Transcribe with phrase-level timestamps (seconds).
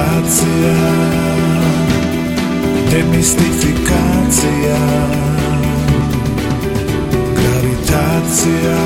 [0.00, 0.74] Gravitacija
[2.90, 4.78] Demistifikacija
[7.34, 8.78] Gravitacija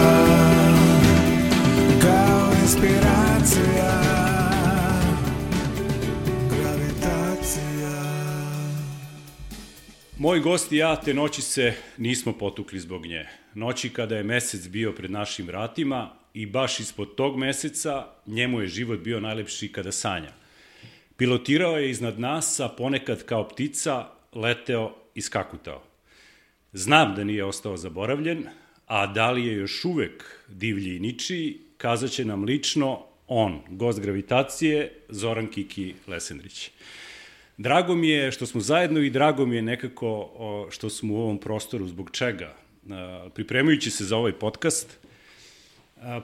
[2.02, 4.00] Kao inspiracija
[6.50, 8.02] Gravitacija
[10.18, 13.26] Moj gost i ja te noći se nismo potukli zbog nje.
[13.54, 18.66] Noći kada je mesec bio pred našim vratima i baš ispod tog meseca njemu je
[18.66, 20.43] život bio najlepši kada sanja.
[21.16, 25.82] Pilotirao je iznad nas, a ponekad kao ptica leteo i skakutao.
[26.72, 28.44] Znam da nije ostao zaboravljen,
[28.86, 34.92] a da li je još uvek divlji i ničiji, kazaće nam lično on, gost gravitacije,
[35.08, 36.70] Zoran Kiki Lesendrić.
[37.56, 40.30] Drago mi je što smo zajedno i drago mi je nekako
[40.70, 41.88] što smo u ovom prostoru.
[41.88, 42.56] Zbog čega?
[43.34, 44.98] Pripremajući se za ovaj podcast,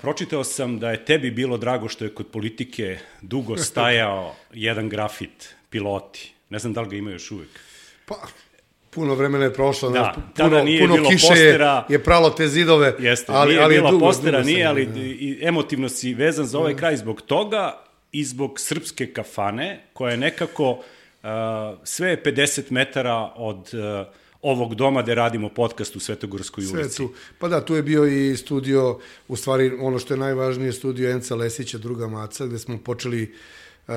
[0.01, 5.55] pročitao sam da je tebi bilo drago što je kod politike dugo stajao jedan grafit,
[5.70, 6.33] piloti.
[6.51, 7.48] Ne znam da li ga ima još uvek.
[8.06, 8.14] Pa,
[8.91, 11.84] puno vremena je prošlo, Da, znaš, tada puno, nije puno bilo kiše postera.
[11.89, 14.86] je, je pralo te zidove, Jeste, ali, nije ali bilo dugo, postera, dugo nije, ali
[14.86, 15.01] da.
[15.01, 20.17] i emotivno si vezan za ovaj kraj zbog toga i zbog srpske kafane, koja je
[20.17, 20.81] nekako, uh,
[21.84, 24.06] sve je 50 metara od uh,
[24.42, 26.96] ovog doma gde radimo podcast u Svetogorskoj Sve ulici.
[26.96, 27.12] tu.
[27.38, 31.34] Pa da, tu je bio i studio, u stvari ono što je najvažnije, studio Enca
[31.34, 33.34] Lesića, druga maca, gde smo počeli,
[33.88, 33.94] uh,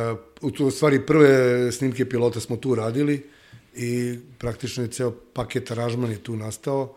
[0.60, 3.24] u, stvari prve snimke pilota smo tu radili
[3.76, 6.96] i praktično je ceo paket aranžman je tu nastao,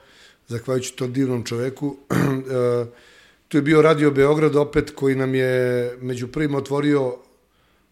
[0.48, 1.86] zahvaljujući tom divnom čoveku.
[1.86, 2.89] uh,
[3.48, 7.17] tu je bio Radio Beograd opet, koji nam je među prvim otvorio,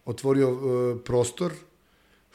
[0.05, 1.51] otvorio uh, prostor,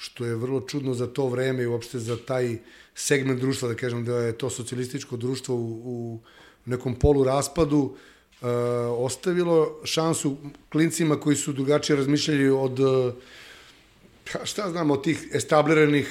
[0.00, 2.58] što je vrlo čudno za to vreme i uopšte za taj
[2.94, 6.18] segment društva, da kažem da je to socijalističko društvo u, u
[6.64, 7.96] nekom polu raspadu,
[8.42, 8.46] e,
[8.88, 10.36] ostavilo šansu
[10.72, 13.12] klincima koji su drugačije razmišljali od, e,
[14.32, 16.08] pa šta znam, od tih establiranih,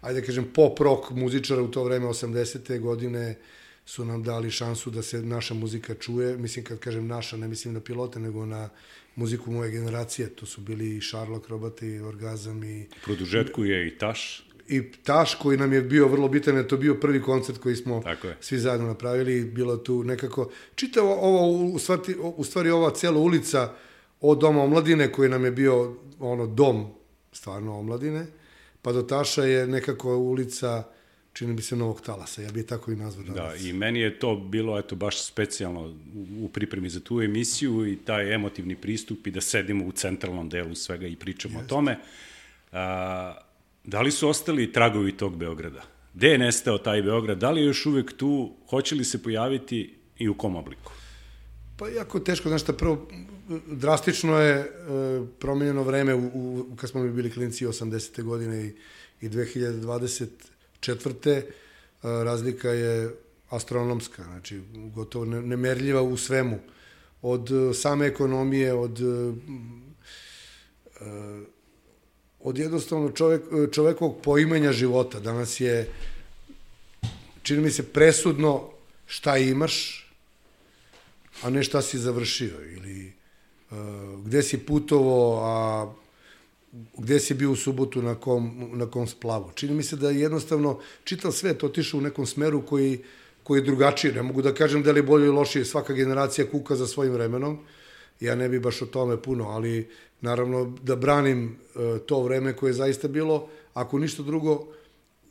[0.00, 2.80] ajde da kažem, pop rock muzičara u to vreme, 80.
[2.80, 3.38] godine,
[3.86, 6.36] su nam dali šansu da se naša muzika čuje.
[6.36, 8.68] Mislim, kad kažem naša, ne mislim na pilote, nego na
[9.14, 10.28] muziku moje generacije.
[10.28, 14.42] To su bili i Sherlock, Robati, i Orgazam i produžetku je i Taš.
[14.68, 17.76] i Taš koji nam je bio vrlo bitan, jer to je bio prvi koncert koji
[17.76, 18.36] smo je.
[18.40, 23.72] svi zajedno napravili, bilo tu nekako, čitavo ovo, u stvari, u stvari ova cela ulica
[24.20, 26.86] od Doma omladine koji nam je bio ono dom
[27.32, 28.26] stvarno omladine,
[28.82, 30.84] pa do Taša je nekako ulica
[31.36, 33.64] čini mi se novog talasa, ja bih tako i nazvao Da, danas.
[33.64, 35.94] i meni je to bilo eto baš specijalno
[36.40, 40.74] u, pripremi za tu emisiju i taj emotivni pristup i da sedimo u centralnom delu
[40.74, 41.98] svega i pričamo o tome.
[42.72, 43.36] A,
[43.84, 45.82] da li su ostali tragovi tog Beograda?
[46.14, 47.38] Gde je nestao taj Beograd?
[47.38, 48.52] Da li je još uvek tu?
[48.70, 50.92] Hoće li se pojaviti i u kom obliku?
[51.76, 53.08] Pa jako teško, znaš šta, prvo,
[53.66, 54.66] drastično je e,
[55.38, 58.22] promenjeno vreme u, u, kad smo mi bili klinci 80.
[58.22, 58.74] godine i,
[59.20, 60.55] i 2024.
[60.92, 61.42] E,
[62.02, 63.14] razlika je
[63.48, 66.58] astronomska, znači gotovo ne- nemerljiva u svemu.
[67.22, 69.32] Od e, same ekonomije, od e,
[71.00, 71.56] e,
[72.40, 73.42] od jednostavno čovek,
[73.72, 75.20] čovekovog poimanja života.
[75.20, 75.88] Danas je,
[77.42, 78.70] čini mi se, presudno
[79.06, 80.06] šta imaš,
[81.42, 83.12] a ne šta si završio ili
[83.70, 83.76] uh,
[84.24, 85.92] gde si putovo, a
[86.98, 89.50] gde si bio u subotu na kom, na kom splavu.
[89.54, 93.02] Čini mi se da je jednostavno čitav svet otišao u nekom smeru koji,
[93.42, 94.12] koji je drugačiji.
[94.12, 97.12] Ne mogu da kažem da li je bolje ili lošije, svaka generacija kuka za svojim
[97.12, 97.58] vremenom.
[98.20, 99.88] Ja ne bi baš o tome puno, ali
[100.20, 104.66] naravno da branim uh, to vreme koje je zaista bilo, ako ništa drugo,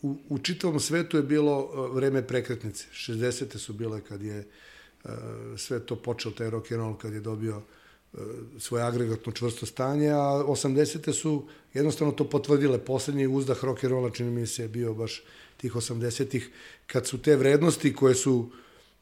[0.01, 2.85] u, u čitavom svetu je bilo uh, vreme prekretnice.
[2.94, 3.57] 60.
[3.57, 4.39] su bile kad je
[5.03, 5.12] uh,
[5.57, 7.62] sve to počeo, taj rock and roll, kad je dobio
[8.59, 11.13] svoje agregatno čvrsto stanje, a 80.
[11.13, 12.77] su jednostavno to potvrdile.
[12.77, 15.23] Poslednji uzdah rock and rolla, čini mi se, je bio baš
[15.57, 16.49] tih 80-ih,
[16.87, 18.49] kad su te vrednosti koje su,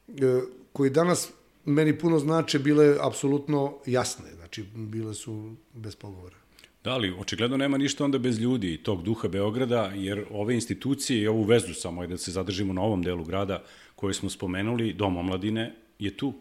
[0.08, 0.44] uh,
[0.74, 1.30] koji danas
[1.66, 4.26] meni puno znače, bile apsolutno jasne.
[4.36, 6.36] Znači, bile su bez pogovora.
[6.84, 11.22] Da li, očigledno nema ništa onda bez ljudi i tog duha Beograda, jer ove institucije
[11.22, 13.64] i ovu vezu samo, ajde da se zadržimo na ovom delu grada
[13.96, 16.34] koju smo spomenuli, Dom omladine je tu.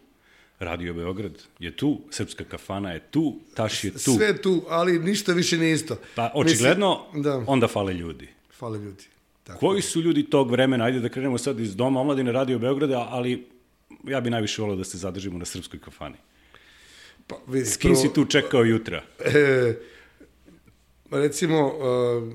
[0.65, 3.99] Radio Beograd je tu, Srpska kafana je tu, Taš je tu.
[3.99, 5.97] Sve tu, ali ništa više nije isto.
[6.15, 8.29] Pa očigledno, Mislim, da, onda fale ljudi.
[8.59, 9.05] fale ljudi.
[9.45, 9.59] Tako.
[9.59, 13.47] Koji su ljudi tog vremena, ajde da krenemo sad iz Doma omladine Radio Beograda, ali
[14.05, 16.17] ja bi najviše volao da se zadržimo na Srpskoj kafani.
[17.27, 19.03] Pa, vidi, S kim si tu čekao jutra?
[19.19, 19.75] E,
[21.11, 22.33] recimo, uh,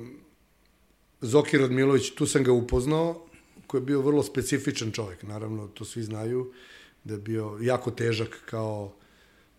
[1.22, 3.26] Zoki Radmilović, tu sam ga upoznao,
[3.68, 6.54] koji je bio vrlo specifičan čovjek, naravno, to svi znaju,
[7.08, 8.94] da je bio jako težak kao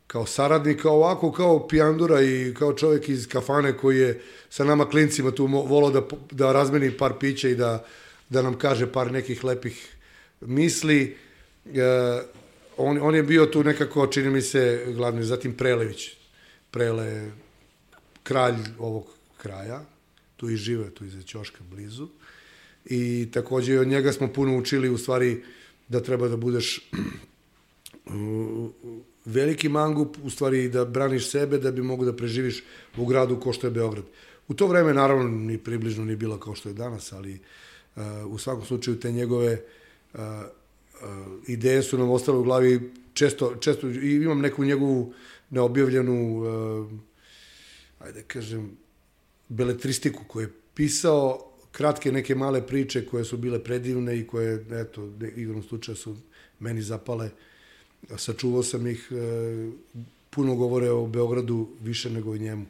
[0.07, 4.89] kao saradnik, kao ovako, kao pijandura i kao čovjek iz kafane koji je sa nama
[4.89, 7.85] klincima tu volao da, da razmeni par pića i da,
[8.29, 9.97] da nam kaže par nekih lepih
[10.41, 11.17] misli.
[11.75, 11.83] E,
[12.77, 16.11] on, on je bio tu nekako, čini mi se, glavni, zatim Prelević.
[16.71, 17.31] Prele,
[18.23, 19.07] kralj ovog
[19.37, 19.85] kraja,
[20.37, 22.09] tu i žive, tu iza Ćoška blizu.
[22.85, 25.43] I takođe od njega smo puno učili u stvari
[25.89, 26.91] da treba da budeš
[29.25, 32.63] veliki mangup, u stvari da braniš sebe da bi mogu da preživiš
[32.97, 34.05] u gradu ko što je Beograd.
[34.49, 37.41] U to vreme naravno ni približno ni bila kao što je danas, ali
[37.97, 39.61] uh, u svakom slučaju te njegove
[40.15, 40.29] uh, uh,
[41.47, 45.13] ideje su nam ostale u glavi često, često i imam neku njegovu
[45.51, 46.89] neobjavljenu uh,
[47.99, 48.71] ajde kažem
[49.49, 55.13] beletristiku koju je pisao kratke neke male priče koje su bile predivne i koje, eto,
[55.37, 56.17] igrom slučaja su
[56.59, 57.31] meni zapale.
[58.17, 59.71] Sačuvao sam ih, e,
[60.31, 62.67] puno govore o Beogradu više nego o njemu.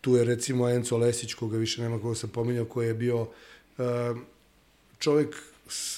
[0.00, 3.26] Tu je recimo Enzo Lesić, koga više nema koga sam pominjao, koji je bio
[3.78, 3.82] e,
[4.98, 5.36] čovjek,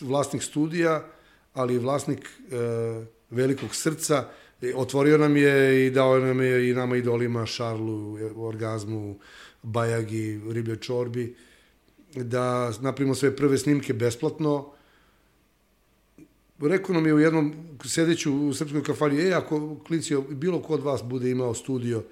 [0.01, 1.07] vlasnik studija,
[1.55, 4.29] ali vlasnik e, velikog srca.
[4.75, 9.19] Otvorio nam je i dao nam je i nama idolima Šarlu, Orgazmu,
[9.63, 11.37] Bajagi, Riblje Čorbi,
[12.15, 14.73] da napravimo sve prve snimke besplatno.
[16.61, 17.55] Rekao nam je u jednom,
[17.85, 22.05] sedeću u srpskoj kafani, e, ako klinci, bilo ko od vas bude imao studio,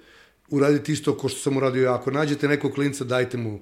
[0.49, 1.95] uradite isto ko što sam uradio ja.
[1.95, 3.59] Ako nađete nekog klinca, dajte mu,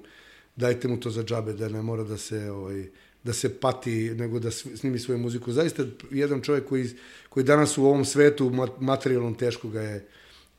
[0.56, 2.84] dajte mu to za džabe, da ne mora da se, ovaj,
[3.22, 5.52] da se pati, nego da snimi svoju muziku.
[5.52, 6.90] Zaista jedan čovjek koji,
[7.28, 10.06] koji danas u ovom svetu materijalnom teško ga je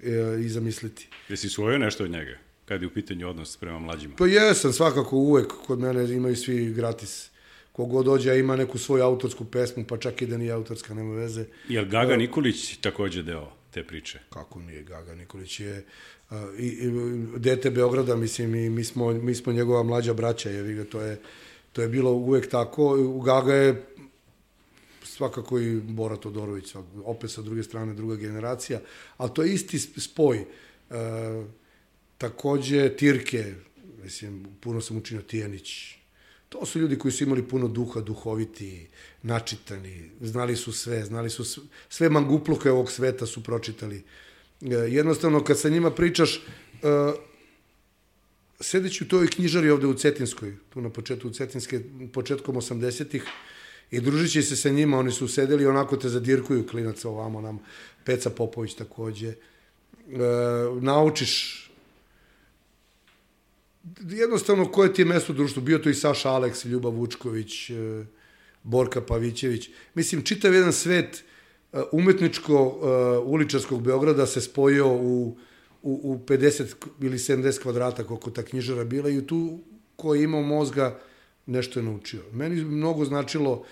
[0.04, 1.08] e, i zamisliti.
[1.30, 2.50] Jesi svojio nešto od njega?
[2.70, 4.16] kad je u pitanju odnos prema mlađima?
[4.16, 5.48] Pa jesam, svakako uvek.
[5.68, 7.29] Kod mene imaju svi gratis.
[7.80, 11.46] Kogod dođe, ima neku svoju autorsku pesmu, pa čak i da nije autorska, nema veze.
[11.70, 14.20] Je li Gaga Nikolić takođe deo te priče?
[14.30, 15.86] Kako nije Gaga Nikolić je
[16.30, 16.92] uh, i, i,
[17.38, 21.22] dete Beograda, mislim, i mi smo, mi smo njegova mlađa braća, je, ga, to je,
[21.74, 22.98] to je bilo uvek tako.
[23.26, 23.86] Gaga je
[25.04, 26.76] svakako i Bora Todorović,
[27.06, 28.80] opet sa druge strane druga generacija,
[29.18, 30.46] ali to je isti spoj.
[30.90, 30.96] Uh,
[32.18, 33.54] Takođe, Tirke,
[34.04, 35.99] mislim, puno sam učinio Tijanić.
[36.50, 38.88] To su ljudi koji su imali puno duha, duhoviti,
[39.24, 44.04] načitani, znali su sve, znali su sve, sve mangupluke ovog sveta su pročitali.
[44.62, 46.42] E, jednostavno, kad sa njima pričaš, e,
[48.60, 51.82] sedeći u toj knjižari ovde u Cetinskoj, tu na početku Cetinske,
[52.14, 53.24] početkom 80-ih,
[53.92, 57.60] i družići se sa njima, oni su sedeli onako te zadirkuju klinaca ovamo nam,
[58.06, 59.28] Peca Popović takođe.
[59.30, 59.36] E,
[60.82, 61.69] naučiš
[64.10, 67.74] jednostavno koje ti je mesto u društvu, bio to i Saša Aleks, Ljubav Vučković, e,
[68.64, 69.70] Borka Pavićević.
[69.94, 71.24] Mislim, čitav jedan svet
[71.74, 75.38] e, umetničko e, uličarskog Beograda se spojio u,
[75.82, 79.60] u, u 50 ili 70 kvadrata koliko ta knjižara bila i tu
[79.96, 81.00] ko je imao mozga
[81.46, 82.22] nešto je naučio.
[82.32, 83.66] Meni mnogo značilo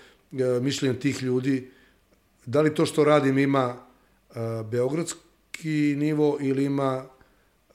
[0.60, 1.70] mišljenje tih ljudi
[2.46, 3.76] da li to što radim ima
[4.70, 7.06] beogradski nivo ili ima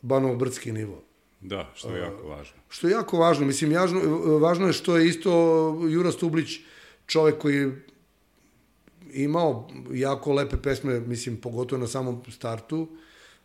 [0.02, 1.04] banovo-brdski nivo.
[1.44, 2.56] Da, što je jako važno.
[2.70, 3.46] Što je jako važno.
[3.46, 4.00] Mislim, jažno,
[4.38, 5.32] važno je što je isto
[5.90, 6.60] Jura Stublić
[7.08, 7.72] čovek koji
[9.14, 12.88] imao jako lepe pesme, mislim, pogotovo na samom startu.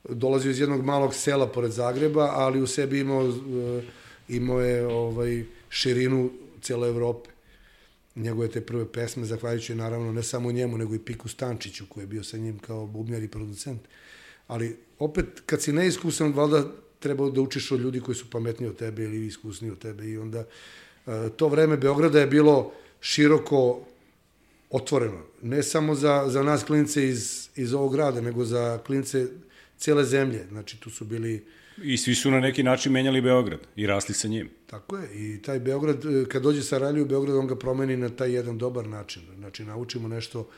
[0.09, 3.83] Dolazio iz jednog malog sela pored Zagreba, ali u sebi imao, eh,
[4.29, 7.31] imao je ovaj, širinu cele Evrope.
[8.15, 12.07] Njegove te prve pesme, zahvaljujući naravno ne samo njemu, nego i Piku Stančiću, koji je
[12.07, 13.81] bio sa njim kao bubnjar i producent.
[14.47, 16.65] Ali opet, kad si neiskusan, valjda
[16.99, 20.19] treba da učiš od ljudi koji su pametniji od tebe ili iskusniji od tebe i
[20.19, 20.45] onda
[21.07, 23.81] e, to vreme Beograda je bilo široko
[24.71, 25.23] otvoreno.
[25.43, 29.27] Ne samo za, za nas klince iz, iz ovog grada, nego za klince
[29.79, 30.47] cele zemlje.
[30.49, 31.45] Znači, tu su bili...
[31.83, 34.51] I svi su na neki način menjali Beograd i rasli sa njim.
[34.67, 35.09] Tako je.
[35.15, 38.59] I taj Beograd, e, kad dođe sa u Beograd, on ga promeni na taj jedan
[38.59, 39.23] dobar način.
[39.39, 40.49] Znači, naučimo nešto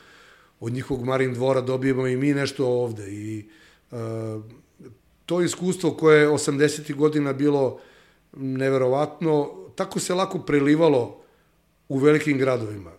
[0.59, 3.11] od njihovog Marin dvora, dobijemo i mi nešto ovde.
[3.11, 3.45] I
[3.91, 3.99] uh,
[5.31, 6.95] to iskustvo koje je 80.
[6.95, 7.79] godina bilo
[8.35, 11.21] neverovatno, tako se lako prelivalo
[11.89, 12.91] u velikim gradovima.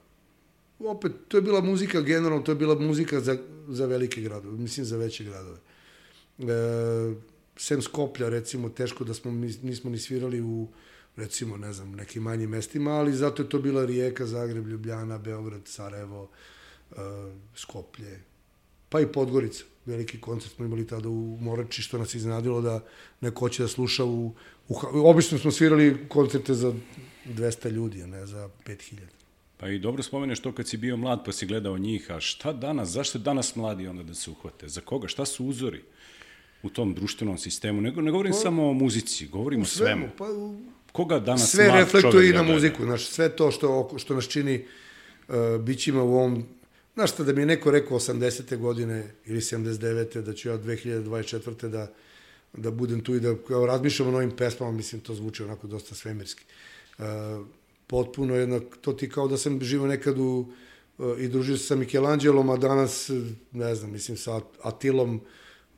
[0.79, 3.37] Opet, to je bila muzika generalno, to je bila muzika za,
[3.69, 5.59] za velike gradove, mislim za veće gradove.
[6.39, 7.15] E,
[7.57, 9.31] sem Skoplja, recimo, teško da smo,
[9.63, 10.69] nismo ni svirali u,
[11.17, 15.61] recimo, ne znam, nekim manjim mestima, ali zato je to bila Rijeka, Zagreb, Ljubljana, Beograd,
[15.65, 16.31] Sarajevo,
[16.91, 16.97] e,
[17.55, 18.21] Skoplje,
[18.89, 22.81] pa i Podgorica veliki koncert smo imali tada u Morači, što nas iznadilo da
[23.21, 24.35] neko hoće da sluša u,
[24.69, 24.75] u...
[25.05, 26.73] Obično smo svirali koncerte za
[27.27, 28.95] 200 ljudi, a ne za 5000.
[29.57, 32.53] Pa i dobro spomeneš to kad si bio mlad pa si gledao njih, a šta
[32.53, 34.69] danas, zašto danas mladi onda da se uhvate?
[34.69, 35.09] Za koga?
[35.09, 35.83] Šta su uzori
[36.63, 37.81] u tom društvenom sistemu?
[37.81, 40.09] Ne, ne govorim samo o muzici, govorim o svemu.
[40.19, 40.61] Pa, u-
[40.93, 42.55] Koga danas sve mlad reflektuje i da na gleda?
[42.55, 44.65] muziku, znaš, sve to što, što nas čini
[45.29, 46.45] uh, bićima u ovom,
[46.95, 48.57] znaš šta, da mi je neko rekao 80.
[48.57, 50.21] godine ili 79.
[50.21, 51.69] da ću ja 2024.
[51.69, 51.93] da,
[52.53, 55.95] da budem tu i da kao razmišljam o novim pesmama, mislim, to zvuči onako dosta
[55.95, 56.45] svemirski.
[56.99, 57.05] Uh,
[57.87, 60.47] potpuno jednak, to ti kao da sam živio nekad u,
[60.99, 63.11] uh, i družio se sa Michelangelom, a danas,
[63.53, 65.21] ne znam, mislim, sa Atilom,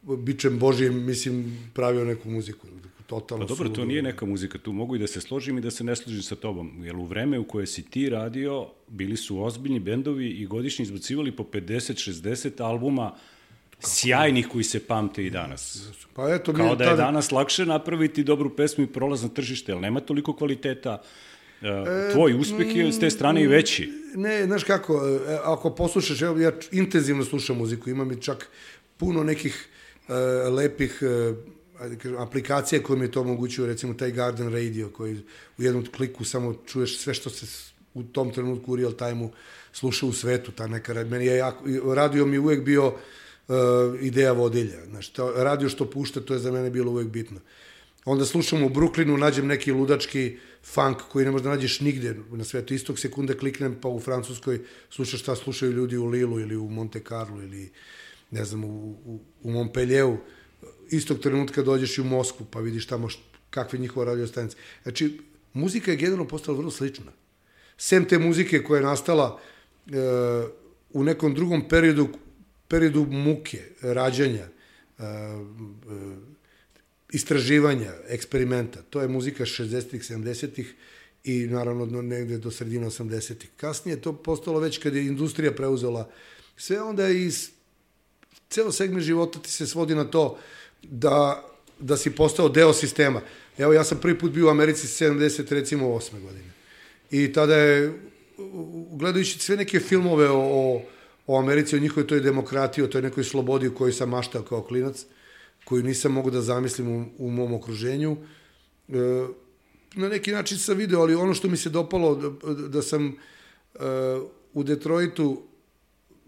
[0.02, 2.66] bičem Božijim, mislim, pravio neku muziku.
[3.14, 3.84] Totalno Pa dobro, to suludo.
[3.84, 6.36] nije neka muzika, tu mogu i da se složim i da se ne složim sa
[6.36, 10.82] tobom, jer u vreme u koje si ti radio, bili su ozbiljni bendovi i godišnji
[10.82, 13.14] izbacivali po 50-60 albuma
[13.80, 15.88] sjajnih koji se pamte i danas.
[16.14, 19.28] Pa eto, mi Kao da je tada- danas lakše napraviti dobru pesmu i prolaz na
[19.28, 21.02] tržište, jer nema toliko kvaliteta.
[21.62, 23.92] E, tvoj uspeh je s te strane i veći.
[24.14, 24.92] Ne, znaš kako,
[25.28, 28.48] e, ako poslušaš, evo ja intenzivno slušam muziku, imam i čak
[28.96, 29.68] puno nekih
[30.08, 30.12] e,
[30.48, 31.34] lepih e,
[31.84, 35.20] ajde kažem, aplikacija koje mi to omogućuju, recimo taj Garden Radio koji
[35.58, 37.46] u jednom kliku samo čuješ sve što se
[37.94, 39.30] u tom trenutku u real time-u
[39.72, 41.64] sluša u svetu, ta neka, meni je jako,
[41.94, 43.54] radio mi uvek bio uh,
[44.00, 47.40] ideja vodilja, znaš, to, radio što pušta, to je za mene bilo uvek bitno.
[48.04, 52.74] Onda slušam u Brooklynu, nađem neki ludački funk koji ne možda nađeš nigde na svetu.
[52.74, 54.60] Istog sekunde kliknem pa u Francuskoj
[54.90, 57.72] slušaš šta slušaju ljudi u Lilu ili u Monte Carlo ili
[58.30, 60.18] ne znam, u, u, u Montpellieru.
[60.90, 63.18] Istog trenutka dođeš i u Moskvu pa vidiš tamo št,
[63.50, 64.56] kakve njihova radio stanica.
[64.82, 65.20] Znači,
[65.52, 67.12] muzika je generalno postala vrlo slična.
[67.78, 69.40] Sem te muzike koja je nastala
[69.86, 69.90] e,
[70.92, 72.08] u nekom drugom periodu,
[72.68, 74.48] periodu muke, rađanja,
[74.98, 75.06] e, e,
[77.12, 78.82] istraživanja, eksperimenta.
[78.90, 80.74] To je muzika 60-ih, 70-ih
[81.24, 83.50] i naravno negde do sredine 80-ih.
[83.56, 86.10] Kasnije je to postalo već kad je industrija preuzela
[86.56, 87.50] sve, onda i s-
[88.50, 90.38] ceo segment života ti se svodi na to
[90.90, 91.44] da,
[91.78, 93.20] da si postao deo sistema.
[93.58, 96.20] Evo, ja sam prvi put bio u Americi 70, recimo, 8.
[96.20, 96.50] godine.
[97.10, 97.92] I tada je,
[98.90, 100.82] gledajući sve neke filmove o, o,
[101.26, 104.62] o Americi, o njihovoj toj demokratiji, o toj nekoj slobodi u kojoj sam maštao kao
[104.62, 105.04] klinac,
[105.64, 108.16] koju nisam mogu da zamislim u, u mom okruženju,
[108.88, 108.94] e,
[109.94, 113.14] na neki način sam video, ali ono što mi se dopalo, da, da sam e,
[114.54, 115.42] u Detroitu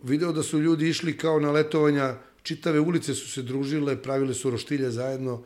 [0.02, 2.14] video da su ljudi išli kao na letovanja,
[2.46, 5.42] čitave ulice su se družile, pravile su roštilje zajedno,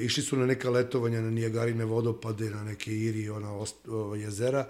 [0.00, 4.66] išli su na neka letovanja, na Nijagarine vodopade, na neke iri ona ost, ova, jezera,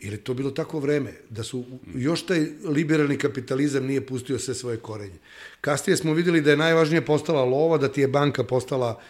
[0.00, 4.54] jer je to bilo tako vreme, da su, još taj liberalni kapitalizam nije pustio sve
[4.54, 5.18] svoje korenje.
[5.60, 9.00] Kasnije smo videli da je najvažnije postala lova, da ti je banka postala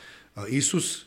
[0.48, 1.04] Isus,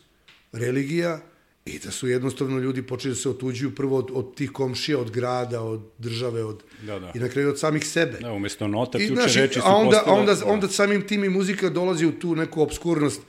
[0.52, 1.20] religija,
[1.64, 5.10] i da su jednostavno ljudi počeli da se otuđuju prvo od, od tih komšija, od
[5.10, 7.12] grada, od države, od, Da, da.
[7.14, 8.18] i na kraju od samih sebe.
[8.20, 10.20] Da, umesto nota, ključe znaš, reči su a onda, postale...
[10.20, 10.46] onda, da.
[10.46, 13.22] onda samim tim i muzika dolazi u tu neku obskurnost,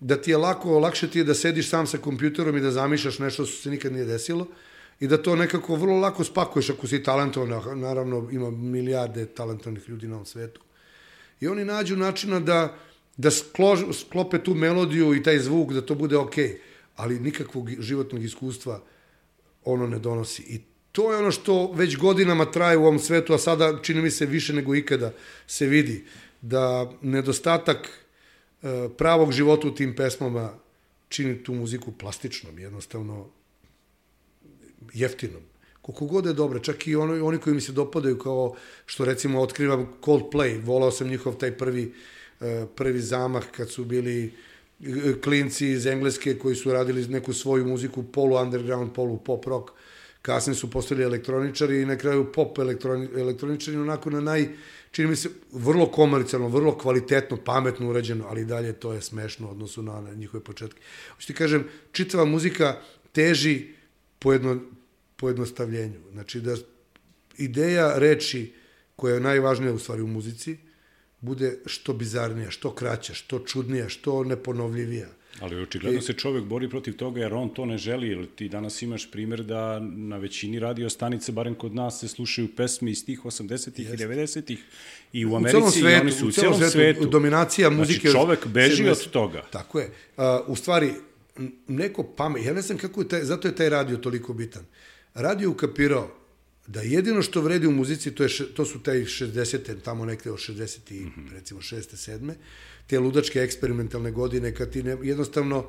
[0.00, 3.18] da ti je lako, lakše ti je da sediš sam sa kompjuterom i da zamišljaš
[3.18, 4.46] nešto što se nikad nije desilo
[5.00, 9.88] i da to nekako vrlo lako spakuješ ako si talentovan, a naravno ima milijarde talentovnih
[9.88, 10.60] ljudi na ovom svetu.
[11.40, 12.74] I oni nađu načina da,
[13.16, 17.70] da sklož, sklope tu melodiju i taj zvuk, da to bude okej, okay, ali nikakvog
[17.78, 18.82] životnog iskustva
[19.64, 20.42] ono ne donosi.
[20.42, 20.60] I
[20.92, 24.26] to je ono što već godinama traje u ovom svetu, a sada čini mi se
[24.26, 25.12] više nego ikada
[25.46, 26.04] se vidi,
[26.40, 30.54] da nedostatak e, pravog života u tim pesmama
[31.08, 33.28] čini tu muziku plastičnom, jednostavno
[34.92, 35.42] jeftinom.
[35.82, 38.54] Koliko god je dobro, čak i ono, oni koji mi se dopadaju kao
[38.86, 41.94] što recimo otkrivam Coldplay, volao sam njihov taj prvi,
[42.40, 44.30] e, prvi zamah kad su bili e,
[45.20, 49.70] klinci iz Engleske koji su radili neku svoju muziku, polu underground, polu pop rock,
[50.22, 54.48] kasnije su postali elektroničari i na kraju pop elektroni, elektroničari onako na naj,
[54.90, 59.50] čini mi se, vrlo komercijalno, vrlo kvalitetno, pametno urađeno, ali dalje to je smešno u
[59.50, 60.80] odnosu na, na njihove početke.
[61.14, 62.80] Hoću ti kažem, čitava muzika
[63.12, 63.66] teži
[64.18, 64.60] pojedno,
[65.16, 65.98] pojednostavljenju.
[66.12, 66.56] Znači da
[67.38, 68.52] ideja reči
[68.96, 70.56] koja je najvažnija u stvari u muzici
[71.22, 75.08] bude što bizarnija, što kraća, što čudnija, što neponovljivija.
[75.40, 78.82] Ali očigledno se čovek bori protiv toga jer on to ne želi, jer ti danas
[78.82, 83.24] imaš primer da na većini radio stanice, barem kod nas, se slušaju pesme iz tih
[83.24, 84.58] 80-ih i 90-ih
[85.12, 86.72] i u Americi celom svetu, i oni su u, celom svetu.
[86.72, 87.06] svetu.
[87.06, 88.08] Dominacija muzike...
[88.08, 88.90] Znači čovek beži 70.
[88.90, 89.42] od toga.
[89.50, 89.90] Tako je.
[90.16, 90.92] A, u stvari,
[91.68, 94.62] neko pamet, ja ne znam kako je taj, zato je taj radio toliko bitan.
[95.14, 96.21] Radio ukapirao
[96.72, 99.80] da jedino što vredi u muzici, to, je, to su taj 60.
[99.84, 100.92] tamo nekde od 60.
[100.92, 101.28] i, Mhm.
[101.32, 101.96] recimo 6.
[101.96, 102.34] 7.
[102.86, 105.64] te ludačke eksperimentalne godine, kad ti ne, jednostavno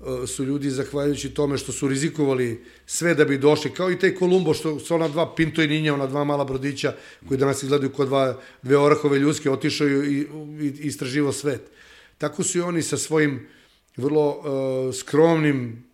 [0.00, 4.14] e, su ljudi zahvaljujući tome što su rizikovali sve da bi došli, kao i taj
[4.14, 6.94] Kolumbo što su ona dva Pinto i Ninja, ona dva mala brodića
[7.28, 10.26] koji danas izgledaju kao dva, dve orahove ljudske, otišao i,
[10.60, 11.70] i istraživo svet.
[12.18, 13.46] Tako su i oni sa svojim
[13.96, 15.84] vrlo uh, skromnim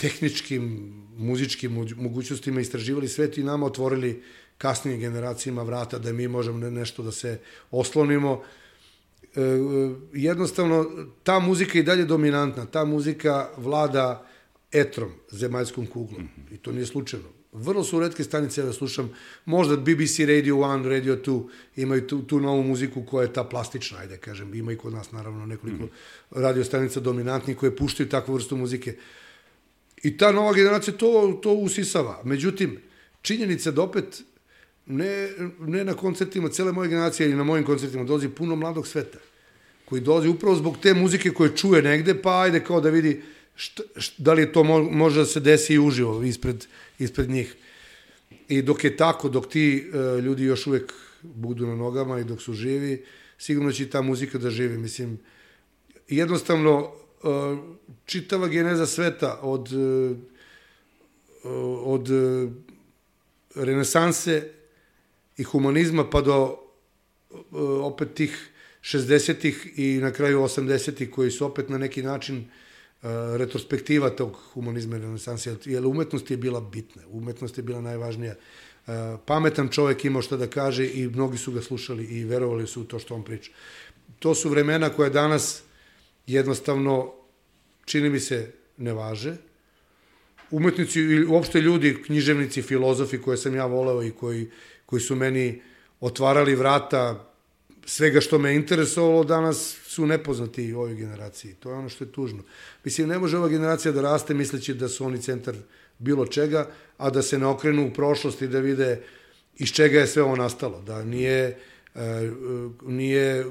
[0.00, 4.22] tehničkim, muzičkim mogućnostima istraživali svet i nama otvorili
[4.58, 7.38] kasnijim generacijama vrata da mi možemo nešto da se
[7.70, 8.42] oslonimo.
[9.36, 9.40] E,
[10.12, 10.86] jednostavno,
[11.22, 12.66] ta muzika je i dalje dominantna.
[12.66, 14.26] Ta muzika vlada
[14.72, 16.28] etrom, zemaljskom kuglom.
[16.52, 17.28] I to nije slučajno.
[17.52, 19.10] Vrlo su redke stanice da slušam.
[19.44, 23.98] Možda BBC Radio 1, Radio 2 imaju tu, tu novu muziku koja je ta plastična,
[23.98, 24.54] ajde kažem.
[24.54, 25.90] Ima i kod nas naravno nekoliko mm.
[26.30, 28.96] radio stanica dominantnih koje puštaju takvu vrstu muzike.
[30.02, 32.22] I ta nova generacija to, to usisava.
[32.24, 32.78] Međutim,
[33.22, 34.22] činjenica da opet
[34.86, 35.28] ne,
[35.60, 39.18] ne na koncertima cele moje generacije i na mojim koncertima dolazi puno mladog sveta
[39.90, 43.22] koji dolazi upravo zbog te muzike koje čuje negde, pa ajde kao da vidi
[43.54, 46.66] šta, šta, da li to mo, može da se desi i uživo ispred,
[46.98, 47.54] ispred njih.
[48.48, 50.92] I dok je tako, dok ti uh, ljudi još uvek
[51.22, 53.04] budu na nogama i dok su živi,
[53.38, 54.78] sigurno će ta muzika da živi.
[54.78, 55.18] Mislim,
[56.08, 56.92] jednostavno,
[58.06, 60.16] čitava geneza sveta od, uh,
[61.84, 62.08] od
[63.54, 64.52] renesanse
[65.36, 66.58] i humanizma pa do
[67.82, 68.50] opet tih
[68.82, 72.44] 60-ih i na kraju 80-ih koji su opet na neki način
[73.36, 78.34] retrospektiva tog humanizma i renesanse, jer umetnost je bila bitna, umetnost je bila najvažnija.
[79.26, 82.84] Pametan čovek imao šta da kaže i mnogi su ga slušali i verovali su u
[82.84, 83.50] to što on priča.
[84.18, 85.62] To su vremena koje danas
[86.32, 87.12] jednostavno,
[87.84, 89.36] čini mi se, ne važe.
[90.50, 94.50] Umetnici i uopšte ljudi, književnici, filozofi koje sam ja voleo i koji,
[94.86, 95.62] koji su meni
[96.00, 97.30] otvarali vrata
[97.86, 101.54] svega što me interesovalo danas su nepoznati u ovoj generaciji.
[101.54, 102.42] To je ono što je tužno.
[102.84, 105.54] Mislim, ne može ova generacija da raste misleći da su oni centar
[105.98, 106.68] bilo čega,
[106.98, 109.02] a da se ne okrenu u prošlost i da vide
[109.56, 110.82] iz čega je sve ovo nastalo.
[110.82, 111.58] Da nije,
[112.82, 113.46] nije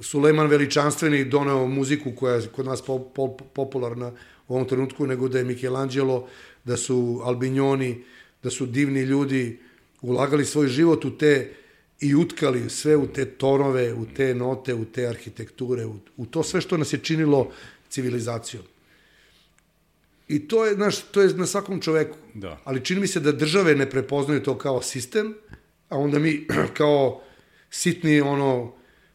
[0.00, 4.12] Sulejman Veličanstveni doneo muziku koja je kod nas po, po, popularna
[4.48, 6.28] u ovom trenutku, nego da je Michelangelo,
[6.64, 8.04] da su Albinjoni,
[8.42, 9.58] da su divni ljudi
[10.02, 11.52] ulagali svoj život u te
[12.00, 16.42] i utkali sve u te tonove, u te note, u te arhitekture, u, u to
[16.42, 17.50] sve što nas je činilo
[17.88, 18.62] civilizacijom.
[20.28, 22.16] I to je, znaš, to je na svakom čoveku.
[22.34, 22.60] Da.
[22.64, 25.34] Ali čini mi se da države ne prepoznaju to kao sistem,
[25.88, 26.46] a onda mi
[26.78, 27.22] kao
[27.70, 28.72] sitni ono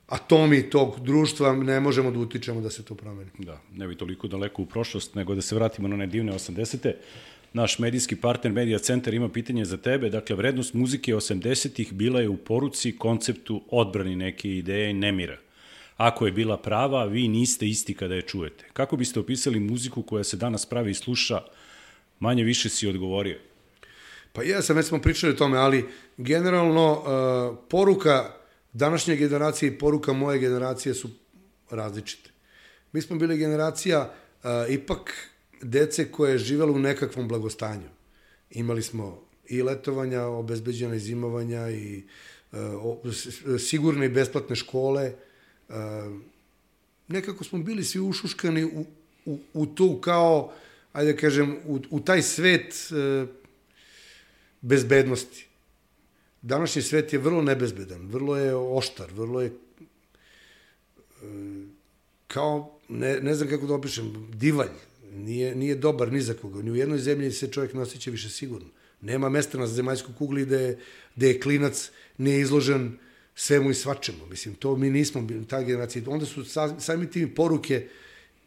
[0.08, 3.30] atomi tog društva ne možemo da utičemo da se to promeni.
[3.38, 6.94] Da, ne bi toliko daleko u prošlost, nego da se vratimo na one divne 80.
[7.54, 10.10] Naš medijski partner Media Center ima pitanje za tebe.
[10.10, 15.38] Dakle, vrednost muzike 80-ih bila je u poruci, konceptu odbrani neke ideje i nemira.
[15.98, 18.66] Ako je bila prava, vi niste isti kada je čujete.
[18.74, 21.42] Kako biste opisali muziku koja se danas pravi i sluša,
[22.20, 23.38] manje više si odgovorio?
[24.34, 25.86] Pa ja sam, već smo pričali o tome, ali
[26.18, 28.43] generalno uh, poruka
[28.74, 31.10] današnje generacije i poruka moje generacije su
[31.70, 32.30] različite.
[32.92, 35.30] Mi smo bili generacija uh, ipak
[35.62, 37.90] dece koje je živelo u nekakvom blagostanju.
[38.50, 42.04] Imali smo i letovanja, obezbeđena i zimovanja i
[42.52, 42.60] uh,
[43.60, 45.14] sigurne i besplatne škole.
[45.70, 45.76] Uh,
[47.08, 48.86] nekako smo bili svi ušuškani u,
[49.26, 50.54] u, u to kao,
[50.94, 53.30] ajde da kažem, u, u taj svet uh,
[54.62, 55.48] bezbednosti.
[56.44, 59.52] Današnji svet je vrlo nebezbedan, vrlo je oštar, vrlo je
[61.22, 61.28] uh,
[62.28, 64.76] kao, ne, ne znam kako da opišem, divalj
[65.12, 66.62] nije, nije dobar ni za koga.
[66.62, 68.68] Ni u jednoj zemlji se čovjek ne osjeća više sigurno.
[69.02, 70.78] Nema mesta na zemaljskoj kugli gde,
[71.16, 72.98] gde je klinac nije izložen
[73.36, 74.26] svemu i svačemu.
[74.30, 76.04] Mislim, to mi nismo bili, ta generacija.
[76.08, 76.46] Onda su
[76.80, 77.88] sami tim poruke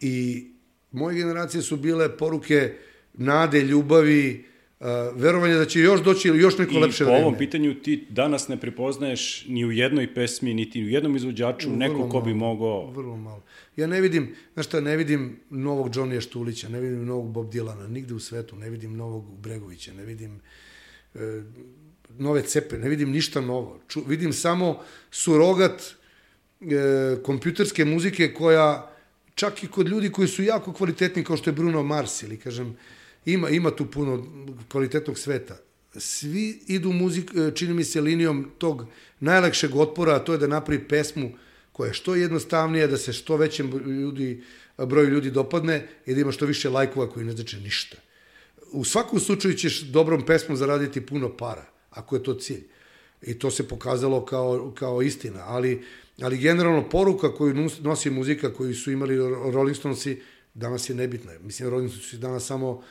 [0.00, 0.46] i
[0.92, 2.74] moje generacije su bile poruke
[3.14, 4.44] nade, ljubavi,
[4.80, 7.18] uh, verovanje da će još doći ili još neko I lepše vreme.
[7.18, 11.16] I po ovom pitanju ti danas ne prepoznaješ ni u jednoj pesmi, niti u jednom
[11.16, 12.90] izvođaču vrlo neko ko bi mogao...
[12.90, 13.42] Vrlo malo.
[13.76, 17.88] Ja ne vidim, znaš šta, ne vidim novog Johnnyja Štulića, ne vidim novog Bob Dilana,
[17.88, 20.40] nigde u svetu, ne vidim novog Bregovića, ne vidim
[21.14, 21.42] e,
[22.18, 23.80] nove cepe, ne vidim ništa novo.
[23.88, 25.82] Ču, vidim samo surogat
[26.60, 28.92] e, kompjuterske muzike koja
[29.34, 32.76] čak i kod ljudi koji su jako kvalitetni kao što je Bruno Mars ili kažem
[33.26, 34.26] ima ima tu puno
[34.68, 35.56] kvalitetnog sveta.
[35.96, 38.86] Svi idu muzik e, čini mi se linijom tog
[39.20, 41.30] najlakšeg otpora, a to je da napravi pesmu
[41.72, 44.42] koja je što jednostavnija, da se što većem ljudi,
[44.78, 47.96] broju ljudi dopadne i da ima što više lajkova koji ne znači ništa.
[48.72, 52.64] U svakom slučaju ćeš dobrom pesmom zaraditi puno para, ako je to cilj.
[53.22, 55.82] I to se pokazalo kao, kao istina, ali,
[56.22, 59.16] ali generalno poruka koju nosi muzika koju su imali
[59.52, 60.22] Rolling Stonesi
[60.54, 61.32] danas je nebitna.
[61.42, 62.84] Mislim, Rolling Stones su danas samo uh,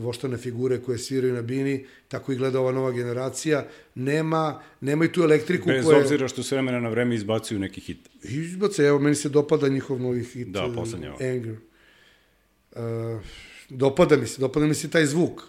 [0.00, 3.66] voštane figure koje sviraju na bini, tako i gleda ova nova generacija.
[3.94, 5.98] Nema, nema i tu elektriku Bez koja...
[5.98, 8.08] obzira što s vremena na vreme izbacuju neki hit.
[8.22, 10.48] Izbace, evo, meni se dopada njihov novi hit.
[10.48, 11.30] Da, poslednja ova.
[11.30, 11.56] Anger.
[12.72, 13.20] Uh,
[13.68, 15.42] dopada mi se, dopada mi se taj zvuk.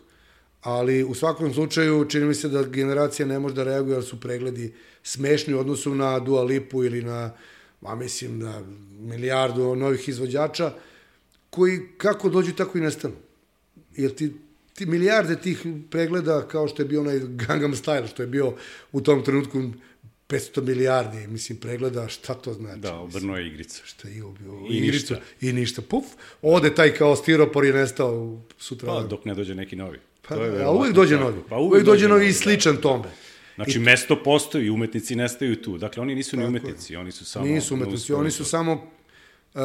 [0.62, 4.20] Ali u svakom slučaju čini mi se da generacija ne može da reaguje, jer su
[4.20, 7.32] pregledi smešni u odnosu na Dua Lipu ili na,
[7.82, 8.62] ma mislim, na
[9.00, 10.74] milijardu novih izvođača,
[11.50, 13.16] koji kako dođu, tako i nestanu.
[14.02, 14.32] Jer ti,
[14.74, 18.54] ti milijarde tih pregleda, kao što je bio onaj Gangnam Style, što je bio
[18.92, 19.64] u tom trenutku
[20.30, 22.80] 500 milijardi, mislim, pregleda, šta to znači?
[22.80, 23.82] Da, obrnuo je igrica.
[23.86, 24.52] Šta je ubio?
[24.70, 25.14] I Igrica.
[25.14, 25.20] ništa.
[25.42, 25.82] I ništa.
[25.82, 26.06] Puf,
[26.42, 28.88] ode taj kao stiropor i nestao sutra.
[28.88, 30.00] Pa, dok ne dođe neki novi.
[30.28, 31.30] Pa, To je a uvek dođe tako.
[31.30, 31.42] novi.
[31.50, 32.34] Pa uvek dođe novi i da.
[32.34, 33.04] sličan tome.
[33.56, 35.78] Znači, mesto postoji, umetnici nestaju tu.
[35.78, 37.46] Dakle, oni nisu ni umetnici, oni su samo...
[37.46, 38.92] Nisu umetnici, oni su samo
[39.54, 39.62] uh,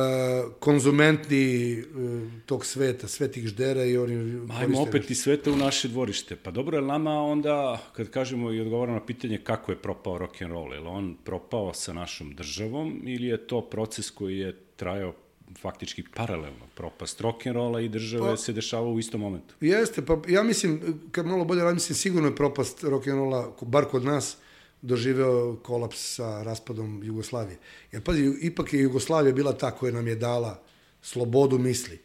[0.58, 5.88] konzumenti uh, tog sveta, svetih ždera i oni Ajmo koriste opet i sveta u naše
[5.88, 6.36] dvorište.
[6.36, 10.42] Pa dobro, je nama onda, kad kažemo i odgovaramo na pitanje kako je propao rock
[10.42, 14.56] and roll, je li on propao sa našom državom ili je to proces koji je
[14.76, 15.14] trajao
[15.60, 16.66] faktički paralelno?
[16.74, 19.54] Propast rock and rolla i države Pa- se dešava u istom momentu.
[19.60, 24.36] Jeste, pa ja mislim, kad malo bolje razmislim, sigurno je propast rock'n'rolla, bar kod nas,
[24.84, 27.58] doživeo kolaps sa raspadom Jugoslavije.
[27.92, 30.60] Jer pazi, ipak je Jugoslavija bila ta koja nam je dala
[31.02, 31.98] slobodu misli.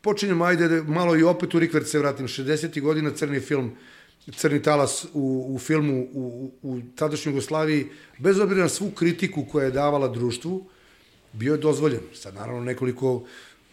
[0.00, 2.80] Počinjemo, ajde, malo i opet u rikvert se vratim, 60.
[2.80, 3.72] godina crni film,
[4.32, 7.86] Crni talas u, u filmu u, u, tadašnjoj Jugoslaviji,
[8.18, 10.64] bez obzira na svu kritiku koja je davala društvu,
[11.32, 12.00] bio je dozvoljen.
[12.14, 13.24] Sad, naravno, nekoliko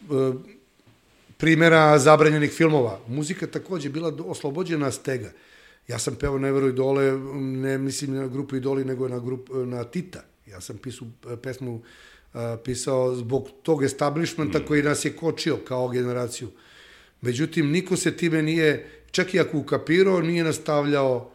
[0.02, 0.06] e,
[1.38, 3.00] primera zabranjenih filmova.
[3.08, 5.32] Muzika takođe bila oslobođena stega.
[5.88, 10.24] Ja sam pevao Neveru Idole, ne mislim na grupu Idoli, nego na, grup, na Tita.
[10.48, 11.06] Ja sam pisu,
[11.44, 11.82] pesmu
[12.34, 14.66] a, pisao zbog tog establishmenta mm.
[14.68, 16.50] koji nas je kočio kao generaciju.
[17.22, 21.32] Međutim, niko se time nije, čak i ako ukapirao, nije nastavljao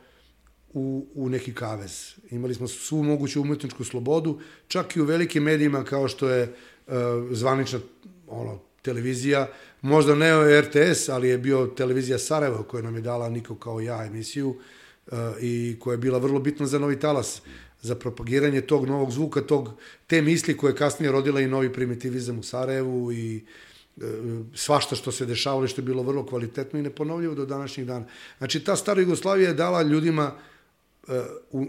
[0.73, 2.15] u, u neki kavez.
[2.31, 6.43] Imali smo svu moguću umetničku slobodu, čak i u velikim medijima kao što je
[6.87, 6.95] uh,
[7.31, 7.79] zvanična
[8.27, 9.49] ono, televizija,
[9.87, 14.05] možda ne RTS, ali je bio televizija Sarajevo koja nam je dala Niko kao ja
[14.05, 17.43] emisiju uh, i koja je bila vrlo bitna za Novi Talas,
[17.83, 19.71] za propagiranje tog novog zvuka, tog,
[20.07, 24.05] te misli koje je kasnije rodila i novi primitivizam u Sarajevu i e,
[24.55, 28.07] svašta što se dešavalo i što je bilo vrlo kvalitetno i neponovljivo do današnjih dana.
[28.39, 30.33] Znači, ta stara Jugoslavija je dala ljudima,
[31.09, 31.23] e,
[31.53, 31.67] u,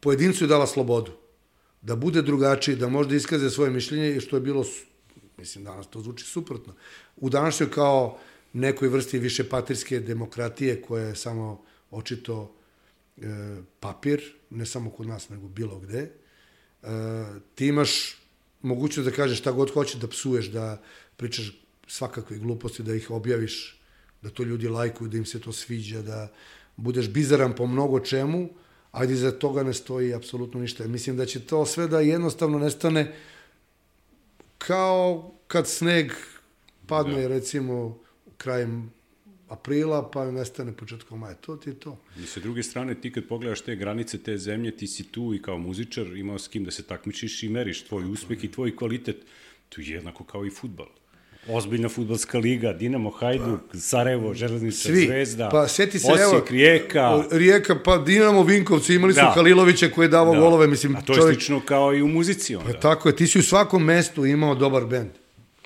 [0.00, 1.12] pojedincu je dala slobodu,
[1.82, 4.64] da bude drugačiji, da može da iskaze svoje mišljenje što je bilo,
[5.38, 6.74] mislim, danas to zvuči suprotno.
[7.16, 8.18] U današnjoj kao
[8.52, 12.54] nekoj vrsti više patrijske demokratije koja je samo očito
[13.16, 13.22] e,
[13.80, 16.88] papir, ne samo kod nas, nego bilo gde, e,
[17.54, 18.16] ti imaš
[18.62, 20.82] mogućnost da kažeš šta god hoćeš, da psuješ, da
[21.16, 21.52] pričaš
[21.86, 23.80] svakakve gluposti, da ih objaviš,
[24.22, 26.28] da to ljudi lajkuju, da im se to sviđa, da
[26.76, 28.48] budeš bizaran po mnogo čemu,
[28.92, 30.86] ajde iza toga ne stoji apsolutno ništa.
[30.86, 33.14] Mislim da će to sve da jednostavno nestane
[34.58, 36.12] kao kad sneg
[36.86, 37.28] padne, da.
[37.28, 37.98] recimo,
[38.36, 38.92] krajem
[39.48, 41.34] aprila, pa nestane početkom maja.
[41.34, 41.98] To ti je to.
[42.18, 45.42] I sa druge strane, ti kad pogledaš te granice te zemlje, ti si tu i
[45.42, 49.24] kao muzičar imao s kim da se takmičiš i meriš tvoj uspeh i tvoj kvalitet.
[49.68, 50.88] Tu je jednako kao i futbal.
[51.48, 55.06] Ozbiljna futbalska liga, Dinamo, Hajduk, Sarajevo, Železnica, Svi.
[55.06, 57.24] Zvezda, Pa sjeti se, Osijek, evo, Rijeka.
[57.30, 59.32] Rijeka, pa Dinamo, Vinkovci, imali su Da.
[59.34, 60.40] Halilovića koji je davao Da.
[60.40, 62.72] golove, mislim, A to je čovjek, slično kao i u muzici onda.
[62.72, 65.10] Pa tako je, ti si u svakom mestu imao dobar bend.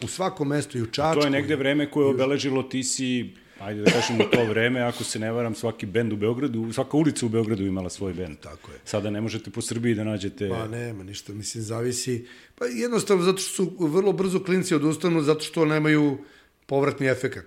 [0.05, 1.21] U svakom mestu i u Čačku.
[1.21, 3.31] To je negde vreme koje je obeležilo, ti si,
[3.61, 7.27] ajde da kažemo to vreme, ako se ne varam, svaki bend u Beogradu, svaka ulica
[7.27, 8.39] u Beogradu imala svoj bend.
[8.39, 8.79] Tako je.
[8.85, 10.49] Sada ne možete po Srbiji da nađete...
[10.49, 12.27] Pa nema ništa, mislim, zavisi.
[12.59, 16.19] Pa jednostavno zato što su vrlo brzo klinci odustanu, zato što nemaju
[16.67, 17.47] povratni efekat.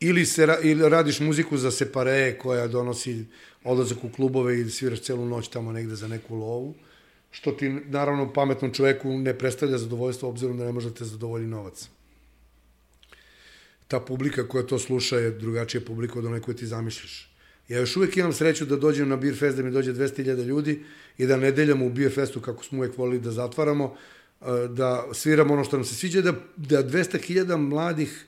[0.00, 3.24] Ili, se, ra- ili radiš muziku za separe koja donosi
[3.64, 6.74] odlazak u klubove i sviraš celu noć tamo negde za neku lovu,
[7.30, 11.46] što ti naravno pametnom čoveku ne predstavlja zadovoljstvo obzirom da ne može da te zadovolji
[11.46, 11.88] novac.
[13.88, 17.36] Ta publika koja to sluša je drugačija publika od one koje ti zamišljaš.
[17.68, 20.84] Ja još uvek imam sreću da dođem na Beer Fest, da mi dođe 200.000 ljudi
[21.18, 23.96] i da nedeljom u Beer Festu, kako smo uvek volili da zatvaramo,
[24.40, 28.26] eh, da sviramo ono što nam se sviđa, da, da 200.000 mladih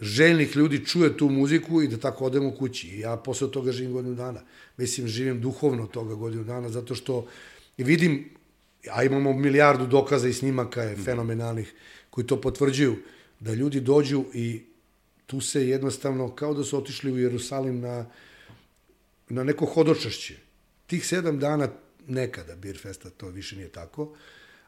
[0.00, 2.98] željnih ljudi čuje tu muziku i da tako odemo kući.
[2.98, 4.40] Ja posle toga živim godinu dana.
[4.76, 7.26] Mislim, živim duhovno toga godinu dana, zato što
[7.78, 8.30] vidim,
[8.90, 11.74] a imamo milijardu dokaza i snimaka je fenomenalnih
[12.10, 12.96] koji to potvrđuju,
[13.42, 14.62] da ljudi dođu i
[15.26, 18.06] tu se jednostavno, kao da su otišli u Jerusalim na,
[19.28, 20.36] na neko hodočašće.
[20.86, 21.68] Tih sedam dana,
[22.06, 24.14] nekada Beer Festa, to više nije tako,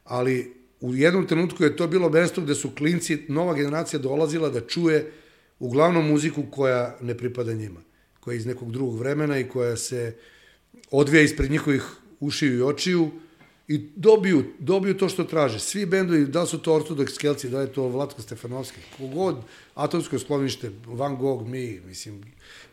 [0.05, 4.67] ali u jednom trenutku je to bilo mesto gde su klinci, nova generacija dolazila da
[4.67, 5.13] čuje
[5.59, 7.81] uglavnom muziku koja ne pripada njima,
[8.21, 10.17] koja je iz nekog drugog vremena i koja se
[10.91, 11.83] odvija ispred njihovih
[12.21, 13.11] ušiju i očiju
[13.69, 15.59] i dobiju, dobiju to što traže.
[15.59, 19.37] Svi bendovi, da su to Ortodoks Kelci, da je to Vlatko Stefanovski, kogod,
[19.75, 22.23] Atomsko sklonište, Van Gogh, mi, mislim,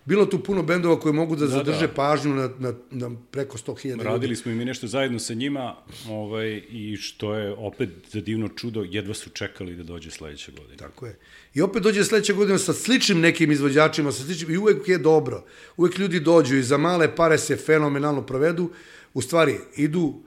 [0.06, 1.94] bilo tu puno bendova koji mogu da, da zadrže da.
[1.94, 4.04] pažnju na, na, na preko 100.000 ljudi.
[4.04, 5.76] Radili smo i mi nešto zajedno sa njima
[6.10, 10.78] ovaj, i što je opet za divno čudo, jedva su čekali da dođe sledeće godine.
[10.78, 11.20] Tako je.
[11.54, 15.46] I opet dođe sledeće godine sa sličnim nekim izvođačima, sa sličnim, i uvek je dobro.
[15.78, 18.70] Uvek ljudi dođu i za male pare se fenomenalno provedu.
[19.14, 20.22] U stvari, idu,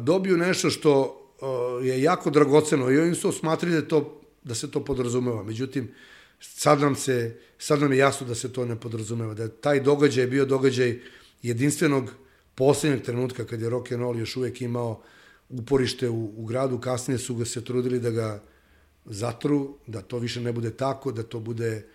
[0.00, 1.22] dobiju nešto što
[1.82, 5.42] je jako dragoceno i oni su osmatrili da, to, da se to podrazumeva.
[5.42, 5.92] Međutim,
[6.40, 10.26] sad nam, se, sad nam je jasno da se to ne podrazumeva, da taj događaj
[10.26, 11.00] bio događaj
[11.42, 12.10] jedinstvenog
[12.54, 15.02] poslednjeg trenutka kad je rock and roll još uvek imao
[15.48, 18.42] uporište u, u gradu, kasnije su ga se trudili da ga
[19.04, 21.86] zatru, da to više ne bude tako, da to bude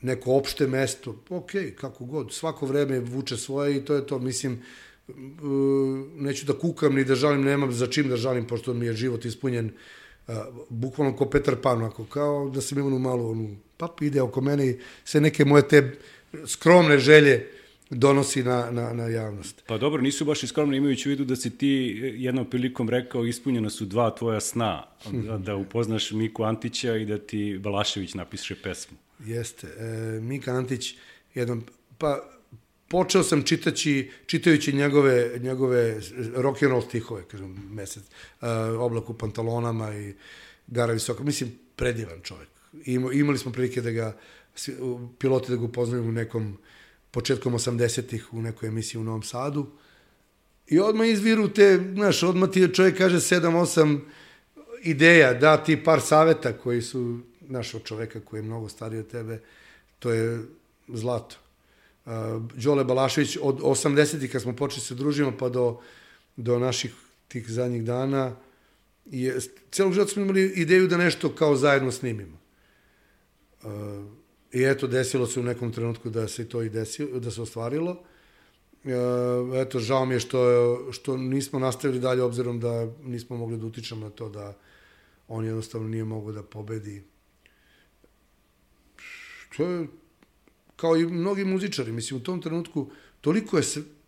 [0.00, 4.52] neko opšte mesto, ok, kako god, svako vreme vuče svoje i to je to, mislim,
[4.52, 4.58] e,
[6.16, 9.24] neću da kukam ni da žalim, nemam za čim da žalim, pošto mi je život
[9.24, 10.34] ispunjen uh,
[10.68, 14.66] bukvalno ko Petar Pan, ako kao da sam imao malu onu pap ide oko mene
[14.66, 15.96] i sve neke moje te
[16.46, 17.46] skromne želje
[17.90, 19.62] donosi na, na, na javnost.
[19.66, 23.24] Pa dobro, nisu baš i skromne imajući u vidu da si ti jednom prilikom rekao
[23.24, 28.54] ispunjena su dva tvoja sna, da, da upoznaš Miku Antića i da ti Balašević napiše
[28.62, 28.96] pesmu.
[29.18, 29.66] Jeste.
[29.66, 30.94] E, Mika Antić,
[31.34, 31.64] jednom,
[31.98, 32.39] pa
[32.90, 36.00] počeo sam čitaći, čitajući njegove, njegove
[36.34, 38.48] rock and roll stihove, kažem, mesec, uh,
[38.78, 40.14] oblak u pantalonama i
[40.66, 41.22] gara visoka.
[41.22, 42.48] Mislim, predivan čovek.
[42.84, 44.16] Ima, imali smo prilike da ga,
[45.18, 46.58] piloti da ga upoznaju u nekom,
[47.10, 49.66] početkom 80-ih u nekoj emisiji u Novom Sadu.
[50.66, 54.00] I odmah izviru te, znaš, odmah ti čovjek kaže 7-8
[54.82, 59.10] ideja, da ti par saveta koji su, znaš, od čoveka koji je mnogo stariji od
[59.10, 59.40] tebe,
[59.98, 60.42] to je
[60.88, 61.36] zlato.
[62.10, 65.78] Uh, Đole Balašević, od 80-ih kad smo počeli se družimo pa do,
[66.36, 66.94] do naših
[67.28, 68.36] tih zadnjih dana,
[69.04, 69.38] je,
[69.70, 72.38] celog života smo imali ideju da nešto kao zajedno snimimo.
[73.62, 73.70] Uh,
[74.52, 77.90] I eto, desilo se u nekom trenutku da se to i desilo, da se ostvarilo.
[77.90, 78.90] Uh,
[79.54, 80.38] eto, žao mi je što,
[80.92, 84.56] što nismo nastavili dalje, obzirom da nismo mogli da utičemo na to da
[85.28, 87.02] on jednostavno nije mogao da pobedi.
[89.50, 89.86] Što je,
[90.80, 92.90] kao i mnogi muzičari, mislim, u tom trenutku
[93.20, 93.64] toliko je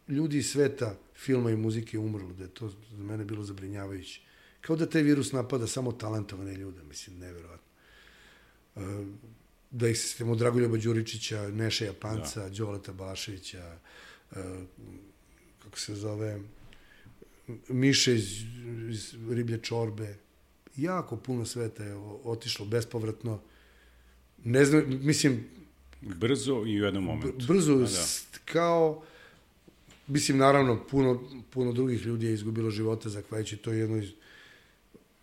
[0.08, 4.20] ljudi iz sveta filma i muzike umrlo, da je to za mene bilo zabrinjavajuće.
[4.60, 7.66] Kao da taj virus napada samo talentovane ljude, mislim, neverovatno.
[8.74, 8.82] Uh,
[9.70, 12.48] da ih sistemo Dragoljuba Đuričića, Neša Japanca, da.
[12.48, 13.78] Đoleta Balaševića,
[14.30, 14.38] uh,
[15.62, 16.40] kako se zove,
[17.68, 18.44] Miše iz,
[18.90, 20.16] iz Riblje čorbe.
[20.76, 23.40] Jako puno sveta je otišlo bespovratno.
[24.44, 25.44] Ne znam, mislim...
[26.02, 27.46] Brzo i u jednom momentu.
[27.46, 27.86] Brzo, da.
[28.44, 29.02] kao...
[30.06, 34.08] Mislim, naravno, puno, puno drugih ljudi je izgubilo živote zahvaljujući to jednoj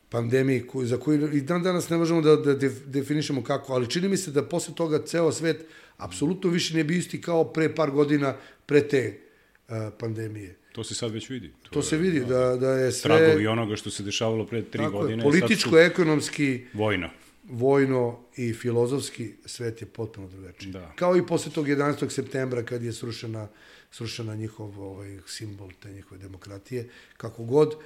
[0.09, 4.07] pandemiji koju, za koju i dan danas ne možemo da, da definišemo kako, ali čini
[4.07, 5.65] mi se da posle toga ceo svet
[5.97, 9.19] apsolutno više ne bi isti kao pre par godina pre te
[9.67, 10.55] uh, pandemije.
[10.71, 11.51] To se sad već vidi.
[11.63, 13.17] To, to se vidi, da, da je sve...
[13.17, 15.17] Tragovi onoga što se dešavalo pre tri tako godine.
[15.17, 15.77] Je, političko, su...
[15.77, 16.65] ekonomski...
[16.73, 17.09] Vojno.
[17.49, 20.71] Vojno i filozofski svet je potpuno drugačiji.
[20.71, 20.93] Da.
[20.95, 22.09] Kao i posle tog 11.
[22.09, 23.47] septembra kad je srušena,
[23.91, 26.89] srušena njihov ovaj, simbol te njihove demokratije.
[27.17, 27.79] Kako god, uh,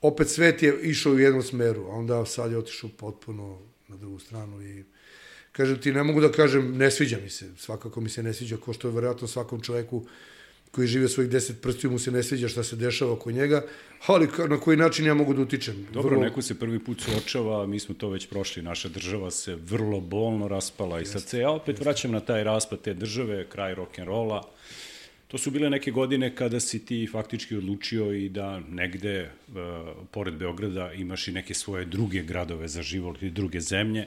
[0.00, 4.18] opet svet je išao u jednom smeru, a onda sad je otišao potpuno na drugu
[4.18, 4.84] stranu i
[5.52, 8.56] kažem ti, ne mogu da kažem, ne sviđa mi se, svakako mi se ne sviđa,
[8.56, 10.06] ko što je verovatno svakom čoveku
[10.76, 13.62] koji žive svojih deset prstiju mu se ne sviđa šta se dešava oko njega,
[14.06, 15.86] ali na koji način ja mogu da utičem.
[15.92, 16.24] Dobro, vrlo...
[16.24, 20.48] neko se prvi put suočava, mi smo to već prošli, naša država se vrlo bolno
[20.48, 24.42] raspala i sad se ja opet vraćam na taj raspad te države, kraj rock'n'rolla,
[25.26, 29.56] To su bile neke godine kada si ti faktički odlučio i da negde, uh,
[30.10, 34.06] pored Beograda, imaš i neke svoje druge gradove za život ili druge zemlje,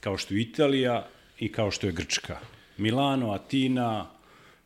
[0.00, 2.38] kao što je Italija i kao što je Grčka.
[2.78, 4.13] Milano, Atina,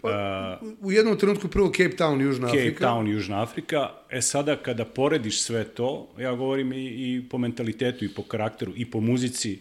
[0.02, 2.78] Pa, u jednom trenutku prvo Cape Town, Južna Cape Afrika.
[2.78, 3.90] Cape Town, Južna Afrika.
[4.10, 8.72] E sada kada porediš sve to, ja govorim i, i po mentalitetu i po karakteru
[8.76, 9.58] i po muzici,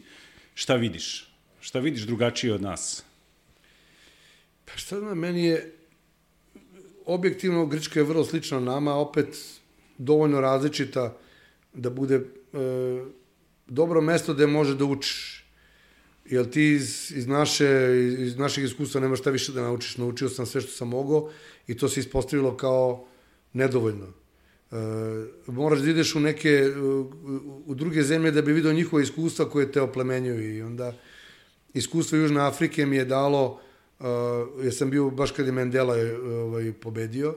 [0.53, 1.33] šta vidiš?
[1.59, 3.03] Šta vidiš drugačije od nas?
[4.65, 5.73] Pa šta da, meni je
[7.05, 9.59] objektivno Grčka je vrlo slična nama, opet
[9.97, 11.17] dovoljno različita
[11.73, 12.21] da bude e,
[13.67, 15.36] dobro mesto gde može da učiš.
[16.29, 17.67] Jer ti iz, iz, naše,
[18.19, 19.97] iz našeg iskustva nemaš šta više da naučiš.
[19.97, 21.29] Naučio sam sve što sam mogao
[21.67, 23.07] i to se ispostavilo kao
[23.53, 24.07] nedovoljno.
[24.71, 24.77] Uh,
[25.47, 26.73] moraš da ideš u neke,
[27.65, 30.93] u, druge zemlje da bi vidio njihova iskustva koje te oplemenjuju i onda
[31.73, 33.61] iskustvo Južne Afrike mi je dalo,
[33.99, 34.05] uh,
[34.65, 37.35] ja sam bio baš kad je Mandela ovaj, pobedio,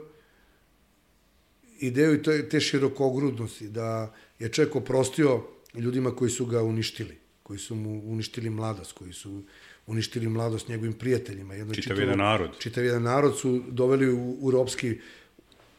[1.78, 5.42] ideju te, te širokogrudnosti, da je čovjek oprostio
[5.74, 7.19] ljudima koji su ga uništili,
[7.50, 9.42] koji su mu uništili mladost, koji su
[9.86, 11.54] uništili mladost njegovim prijateljima.
[11.54, 12.50] Jedno čitav jedan narod.
[12.58, 14.98] Čitav jedan narod su doveli u, u ropski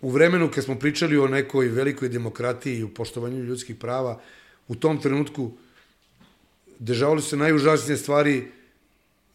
[0.02, 4.20] u vremenu kad smo pričali o nekoj velikoj demokratiji i u poštovanju ljudskih prava,
[4.68, 5.52] u tom trenutku
[6.80, 8.52] dežavali se najužasnije stvari,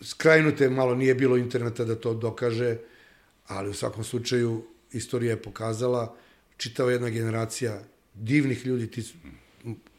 [0.00, 2.76] skrajnute, malo nije bilo interneta da to dokaže,
[3.46, 6.14] ali u svakom slučaju istorija je pokazala,
[6.56, 7.80] čitava jedna generacija
[8.14, 9.02] divnih ljudi, ti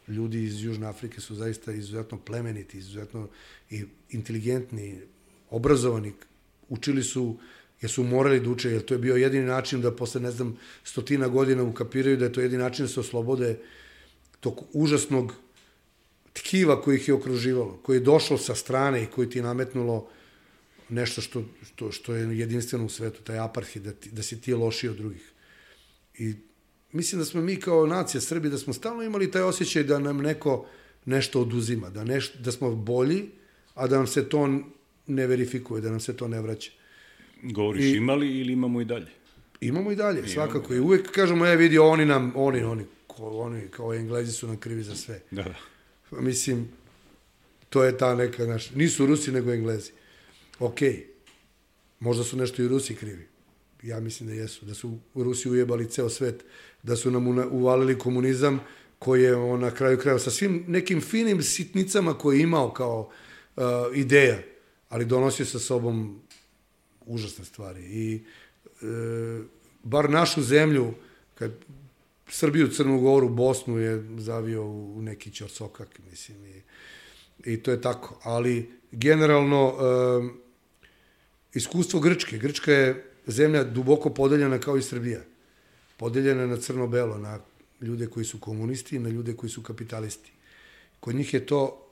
[0.08, 3.28] ljudi iz Južne Afrike su zaista izuzetno plemeniti, izuzetno
[3.70, 5.00] i inteligentni,
[5.50, 6.12] obrazovani,
[6.68, 7.36] učili su
[7.80, 10.56] jer su morali da uče, jer to je bio jedini način da posle, ne znam,
[10.84, 13.58] stotina godina ukapiraju da je to jedini način da se oslobode
[14.40, 15.32] tog užasnog
[16.32, 20.08] tkiva koji ih je okruživalo, koji je došlo sa strane i koji ti je nametnulo
[20.88, 24.54] nešto što, što, što je jedinstveno u svetu, taj aparhid, da, ti, da si ti
[24.54, 25.32] loši od drugih.
[26.18, 26.34] I
[26.92, 30.18] mislim da smo mi kao nacija Srbi, da smo stalno imali taj osjećaj da nam
[30.18, 30.66] neko
[31.04, 33.28] nešto oduzima, da, neš, da smo bolji,
[33.74, 34.48] a da nam se to
[35.06, 36.70] ne verifikuje, da nam se to ne vraća.
[37.42, 39.06] Govoriš I, imali ili imamo i dalje?
[39.60, 40.74] Imamo i dalje, imamo svakako.
[40.74, 44.56] I uvek kažemo, je vidi, oni nam, oni, oni, ko, oni kao Englezi su nam
[44.56, 45.20] krivi za sve.
[45.30, 45.54] Da, da.
[46.10, 46.68] Pa mislim,
[47.68, 49.90] to je ta neka naša, nisu Rusi nego Englezi.
[50.58, 51.02] Okej, okay.
[52.00, 53.26] možda su nešto i Rusi krivi.
[53.82, 56.44] Ja mislim da jesu, da su Rusi ujebali ceo svet,
[56.82, 58.60] da su nam uvalili komunizam
[58.98, 63.10] koji je on na kraju krajeva sa svim nekim finim sitnicama koje je imao kao
[63.56, 63.64] uh,
[63.94, 64.38] ideja,
[64.88, 66.20] ali donosio sa sobom
[67.08, 67.80] užasne stvari.
[67.82, 68.22] I
[68.82, 68.86] e,
[69.82, 70.94] bar našu zemlju,
[71.34, 71.52] kad
[72.28, 76.62] Srbiju, Crnu Goru, Bosnu je zavio u neki ćorsokak, mislim, i,
[77.44, 78.20] i to je tako.
[78.22, 80.28] Ali, generalno, e,
[81.54, 82.38] iskustvo Grčke.
[82.38, 85.20] Grčka je zemlja duboko podeljena kao i Srbija.
[85.96, 87.38] Podeljena na crno-belo, na
[87.80, 90.32] ljude koji su komunisti i na ljude koji su kapitalisti.
[91.00, 91.86] Kod njih je to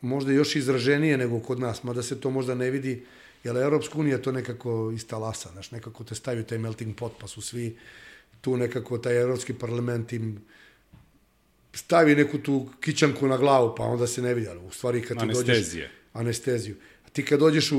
[0.00, 3.04] možda još izraženije nego kod nas, mada se to možda ne vidi
[3.44, 7.40] jer Europska unija to nekako istalasa, znaš, nekako te stavi taj melting pot, pa su
[7.40, 7.76] svi
[8.40, 10.40] tu nekako, taj Evropski parlament im
[11.72, 15.20] stavi neku tu kićanku na glavu, pa onda se ne vidi, ali u stvari kad
[15.20, 15.46] ti dođeš...
[16.12, 16.76] Anesteziju.
[17.16, 17.78] Ti kad dođeš u,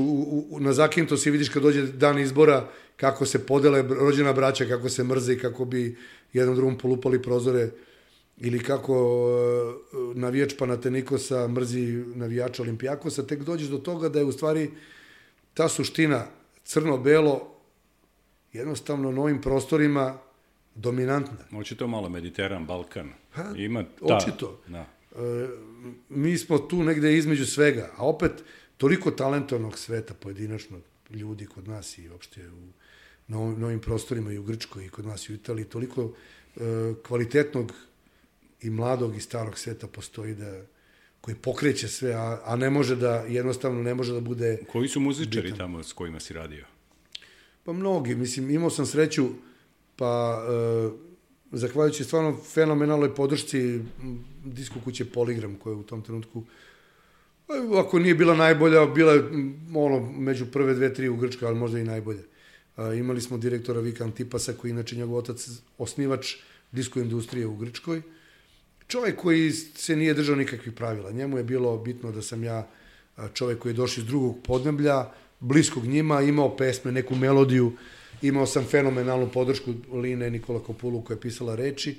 [0.50, 4.88] u, na zakinto si vidiš kad dođe dan izbora, kako se podele rođena braća, kako
[4.88, 5.96] se mrze i kako bi
[6.32, 7.70] jednom drugom polupali prozore
[8.36, 14.32] ili kako uh, navijač Panatenikosa mrzi navijača Olimpijakosa, tek dođeš do toga da je u
[14.32, 14.70] stvari
[15.54, 16.26] ta suština
[16.64, 17.54] crno-belo
[18.52, 20.18] jednostavno na ovim prostorima
[20.74, 21.58] dominantna.
[21.58, 23.10] Očito malo Mediteran, Balkan.
[23.32, 24.16] Ha, Ima ta...
[24.16, 24.60] Očito.
[24.66, 24.78] Da.
[24.78, 25.48] E,
[26.08, 28.32] mi smo tu negde između svega, a opet
[28.78, 32.68] toliko talentovnog sveta pojedinačnog ljudi kod nas i uopšte u
[33.28, 36.12] na ovim, na ovim prostorima i u Grčkoj i kod nas i u Italiji, toliko
[36.56, 36.60] e,
[37.06, 37.72] kvalitetnog
[38.62, 40.62] i mladog i starog sveta postoji da
[41.20, 44.58] koji pokreće sve, a, a ne može da, jednostavno ne može da bude...
[44.72, 45.58] Koji su muzičari bitan.
[45.58, 46.64] tamo s kojima si radio?
[47.64, 49.28] Pa mnogi, mislim, imao sam sreću,
[49.96, 50.90] pa e,
[51.52, 53.80] zahvaljujući stvarno fenomenalnoj podršci
[54.44, 56.44] disko kuće Poligram, koja je u tom trenutku
[57.78, 59.22] ako nije bila najbolja, bila je
[59.74, 62.22] ono, među prve dve, tri u Grčkoj, ali možda i najbolja.
[62.98, 66.34] Imali smo direktora Vika Antipasa, koji inače njegov otac osnivač
[66.72, 68.02] disko industrije u Grčkoj,
[68.86, 71.10] čovjek koji se nije držao nikakvih pravila.
[71.10, 72.68] Njemu je bilo bitno da sam ja
[73.34, 77.72] čovjek koji je došao iz drugog podneblja, bliskog njima, imao pesme, neku melodiju,
[78.22, 81.96] imao sam fenomenalnu podršku Line Nikola Kopulu koja je pisala reči,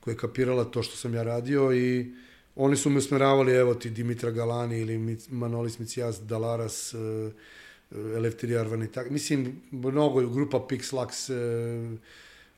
[0.00, 2.12] koja je kapirala to što sam ja radio i
[2.60, 7.30] oni su me usmeravali, evo ti Dimitra Galani ili Manolis Micijas Dalaras, e,
[8.16, 11.98] Eleftheri Arvani, tak, mislim, mnogo, grupa Pixlax, e,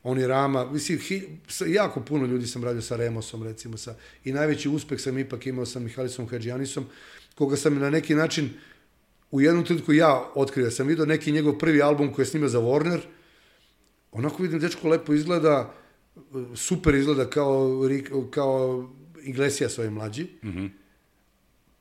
[0.03, 1.23] oni Rama, mislim, hi,
[1.67, 5.67] jako puno ljudi sam radio sa Remosom, recimo, sa, i najveći uspeh sam ipak imao
[5.67, 6.87] sa Mihalisom Hadžijanisom,
[7.35, 8.51] koga sam na neki način
[9.31, 12.61] u jednom trenutku ja otkrio, sam vidio neki njegov prvi album koji je snimao za
[12.61, 13.01] Warner,
[14.13, 15.75] onako vidim, dečko lepo izgleda,
[16.55, 17.89] super izgleda kao,
[18.31, 18.91] kao
[19.23, 20.23] Iglesias ovaj mlađi.
[20.43, 20.71] Mm -hmm.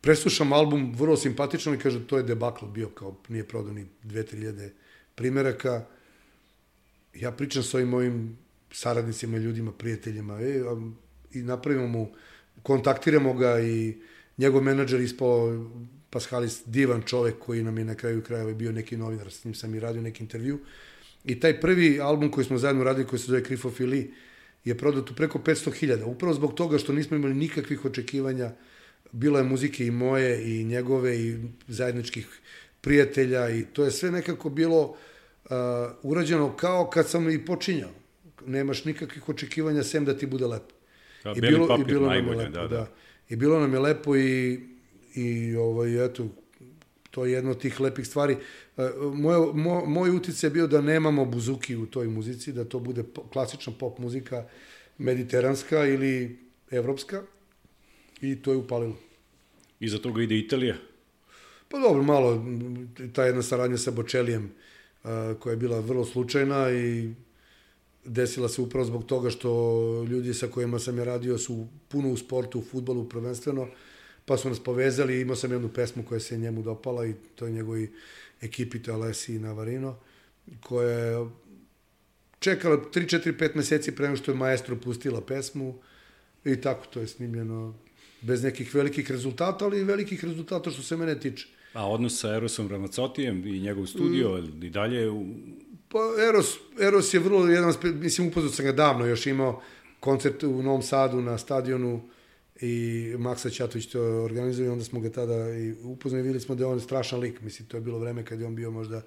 [0.01, 4.69] Preslušam album, vrlo simpatično i kaže, to je debakl bio, kao nije prodao ni 2-3
[5.15, 5.85] primjeraka
[7.13, 8.37] ja pričam s ovim mojim
[8.71, 10.61] saradnicima, ljudima, prijateljima e,
[11.33, 12.11] i napravimo mu,
[12.63, 13.97] kontaktiramo ga i
[14.37, 15.67] njegov menadžer ispao
[16.09, 19.75] Pascalis divan čovek koji nam je na kraju krajeva bio neki novinar, s njim sam
[19.75, 20.59] i radio neki intervju.
[21.25, 24.13] I taj prvi album koji smo zajedno radili, koji se zove Krifofili,
[24.69, 26.03] je prodato preko 500.000.
[26.05, 28.51] Upravo zbog toga što nismo imali nikakvih očekivanja,
[29.11, 32.39] bilo je muzike i moje i njegove i zajedničkih
[32.81, 35.49] prijatelja i to je sve nekako bilo uh,
[36.03, 37.89] urađeno kao kad sam i počinjao.
[38.45, 40.75] Nemaš nikakvih očekivanja sem da ti bude lepo.
[41.23, 42.87] Da, beli papir najbolje, lepo, da, da.
[43.29, 44.59] I bilo nam je lepo i,
[45.15, 46.27] i ovaj, eto,
[47.11, 48.37] to je jedna od tih lepih stvari.
[48.77, 52.79] E, Moj, moj, moj utic je bio da nemamo buzuki u toj muzici, da to
[52.79, 53.03] bude
[53.33, 54.45] klasična pop muzika,
[54.97, 56.37] mediteranska ili
[56.71, 57.21] evropska.
[58.21, 58.97] I to je upalilo.
[59.79, 60.75] Iza toga ide Italija.
[61.69, 62.45] Pa dobro, malo,
[63.13, 64.51] ta jedna saradnja sa Bočelijem,
[65.03, 67.13] a, koja je bila vrlo slučajna i
[68.05, 69.49] desila se upravo zbog toga što
[70.09, 73.67] ljudi sa kojima sam ja radio su puno u sportu, u futbolu prvenstveno,
[74.29, 77.51] pa su nas povezali, imao sam jednu pesmu koja se njemu dopala i to je
[77.51, 77.91] njegovi
[78.41, 79.95] ekipi, to je Alessi i Navarino,
[80.61, 81.29] koja je
[82.39, 85.79] čekala 3, 4, 5 meseci pre nego što je maestro pustila pesmu
[86.45, 87.75] i tako to je snimljeno
[88.21, 91.47] bez nekih velikih rezultata, ali i velikih rezultata što se mene tiče.
[91.73, 94.63] A odnos sa Erosom Ramacotijem i njegov studio Mm.
[94.63, 95.25] i dalje u...
[95.89, 95.99] Pa
[96.29, 99.61] Eros, Eros je vrlo jedan, mislim upoznao sam ga davno, još imao
[99.99, 102.01] koncert u Novom Sadu na stadionu
[102.61, 106.67] i Maksa Ćatović to organizuje onda smo ga tada i upoznali videli smo da je
[106.67, 109.01] on strašan lik, mislim to je bilo vreme kad je on bio možda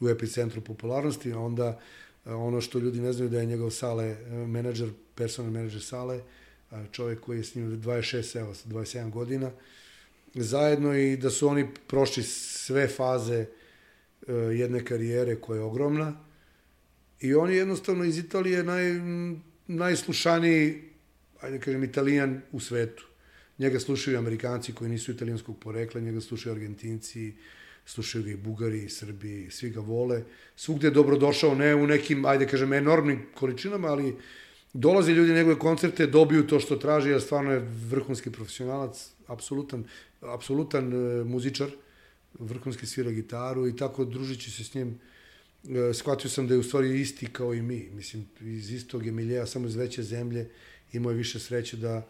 [0.00, 1.80] u epicentru popularnosti, a onda
[2.24, 6.20] a, ono što ljudi ne znaju da je njegov Sale, e, menadžer, personal menadžer Sale,
[6.70, 9.50] a, čovjek koji je s njim 26, evo, 27 godina,
[10.34, 13.46] zajedno i da su oni prošli sve faze
[14.28, 16.24] e, jedne karijere koja je ogromna
[17.20, 18.82] i on je jednostavno iz Italije naj,
[19.66, 20.89] najslušaniji,
[21.40, 23.06] ajde da kažem, italijan u svetu.
[23.58, 27.34] Njega slušaju Amerikanci koji nisu italijanskog porekla, njega slušaju Argentinci,
[27.86, 30.22] slušaju ga i Bugari, i Srbi, svi ga vole.
[30.56, 34.16] Svugde je dobrodošao, ne u nekim, ajde da kažem, enormnim količinama, ali
[34.72, 39.84] dolaze ljudi na njegove koncerte, dobiju to što traži, jer stvarno je vrhunski profesionalac, apsolutan,
[40.20, 41.70] apsolutan e, muzičar,
[42.38, 44.98] vrhunski svira gitaru i tako družići se s njim
[45.68, 47.88] e, shvatio sam da je u stvari isti kao i mi.
[47.92, 50.48] Mislim, iz istog je miljeja, samo iz veće zemlje,
[50.92, 52.06] imao je više sreće da,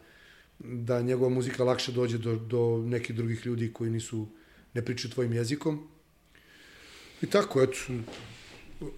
[0.58, 4.26] da njegova muzika lakše dođe do, do nekih drugih ljudi koji nisu,
[4.74, 5.88] ne pričaju tvojim jezikom.
[7.22, 7.78] I tako, eto,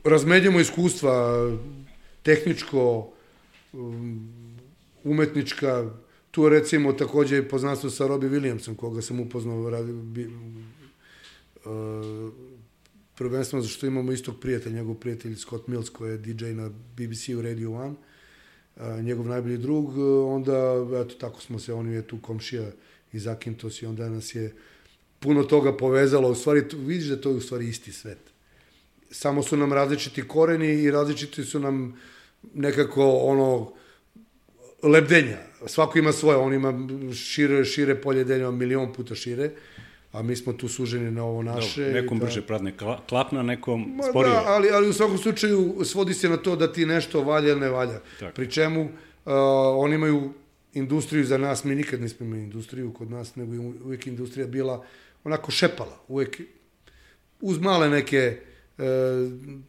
[0.04, 1.46] razmenjamo iskustva,
[2.22, 3.12] tehničko,
[3.72, 4.56] um,
[5.04, 5.90] umetnička,
[6.30, 10.32] tu recimo takođe je poznanstvo sa Robbie Williamsom, koga sam upoznao radi, bi, uh,
[13.14, 17.70] prvenstveno zašto imamo istog prijatelja, njegov prijatelj Scott Mills koji je DJ na BBC-u Radio
[17.70, 17.96] 1, uh,
[19.02, 22.70] njegov najbolji drug, uh, onda eto tako smo se, on je tu komšija
[23.12, 24.54] iz Akintos i onda nas je
[25.18, 28.18] puno toga povezalo, u stvari tu, vidiš da to je u stvari isti svet.
[29.10, 32.00] Samo su nam različiti koreni i različiti su nam
[32.54, 33.72] nekako ono
[34.82, 35.38] lebdenja.
[35.66, 39.50] Svako ima svoje, on ima šire, šire polje denja, milion puta šire,
[40.12, 41.84] a mi smo tu suženi na ovo naše.
[41.84, 44.34] Dobro, nekom da- brže pradne kla- klapna, nekom Ma sporije.
[44.34, 47.60] Da, ali, ali u svakom slučaju svodi se na to da ti nešto valja ili
[47.60, 48.00] ne valja.
[48.20, 48.34] Tako.
[48.34, 48.90] Pri čemu uh,
[49.76, 50.32] oni imaju
[50.74, 54.84] industriju za nas, mi nikad nismo imali industriju kod nas, nego je uvijek industrija bila
[55.24, 56.40] onako šepala, uvijek
[57.40, 58.38] uz male neke
[58.78, 58.84] e,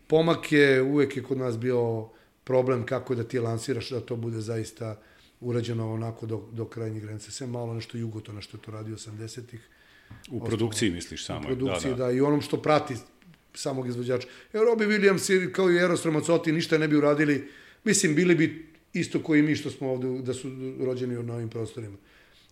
[0.07, 2.09] pomake, uvijek je kod nas bio
[2.43, 4.99] problem kako da ti lansiraš da to bude zaista
[5.39, 7.31] urađeno onako do, do krajnjih granica.
[7.31, 9.69] Sve malo nešto jugoto na što je to radio 80-ih.
[10.31, 11.39] U produkciji misliš samo.
[11.39, 12.11] U produkciji, da, da, da.
[12.11, 12.95] i onom što prati
[13.53, 14.27] samog izvođača.
[14.53, 17.47] Evo, Robbie Williams i kao i Eros Ramazzotti ništa ne bi uradili.
[17.83, 20.49] Mislim, bili bi isto koji mi što smo ovde, da su
[20.79, 21.97] rođeni na ovim prostorima.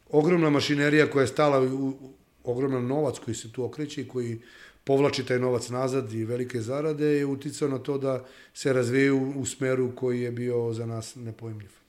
[0.10, 4.40] Ogromna mašinerija koja je stala, u, u, ogroman novac koji se tu okreće i koji
[4.84, 9.46] povlači taj novac nazad i velike zarade je uticao na to da se razvijaju u
[9.46, 11.81] smeru koji je bio za nas nepojmljiv.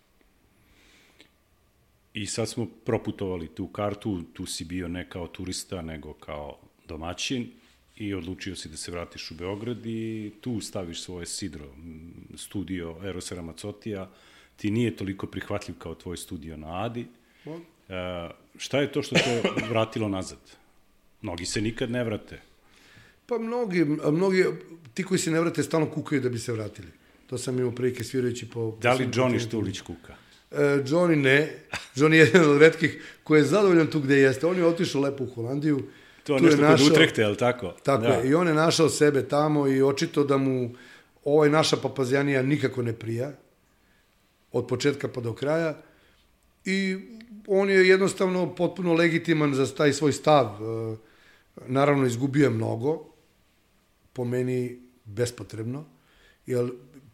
[2.14, 6.58] I sad smo proputovali tu kartu, tu si bio ne kao turista, nego kao
[6.88, 7.50] domaćin
[7.96, 11.66] i odlučio si da se vratiš u Beograd i tu staviš svoje sidro,
[12.36, 14.10] studio Erosa Ramacotija,
[14.56, 17.06] ti nije toliko prihvatljiv kao tvoj studio na Adi.
[17.46, 20.38] E, šta je to što te vratilo nazad?
[21.22, 22.40] Mnogi se nikad ne vrate.
[23.26, 24.44] Pa mnogi, mnogi,
[24.94, 26.88] ti koji se ne vrate stalno kukaju da bi se vratili.
[27.26, 28.78] To sam imao prilike svirajući po...
[28.82, 29.46] Da li Johnny.
[29.46, 30.16] Štulić kuka?
[30.52, 31.52] E, Johnny ne.
[31.94, 32.92] Johnny je jedan od redkih
[33.24, 34.46] koji je zadovoljan tu gde jeste.
[34.46, 35.82] On je otišao lepo u Holandiju.
[36.24, 37.74] To Tu nešto je kod našao- Utrehte, je li tako?
[37.82, 38.08] Tako da.
[38.08, 38.28] je.
[38.28, 40.70] I on je našao sebe tamo i očito da mu
[41.24, 43.32] ovaj naša papazjanija nikako ne prija.
[44.52, 45.82] Od početka pa do kraja.
[46.64, 46.96] I
[47.46, 50.46] on je jednostavno potpuno legitiman za taj svoj stav.
[50.46, 50.96] E,
[51.66, 53.04] Naravno, izgubio je mnogo.
[54.12, 54.58] Po meni
[55.04, 55.84] bespotrebno.
[56.46, 56.70] Jer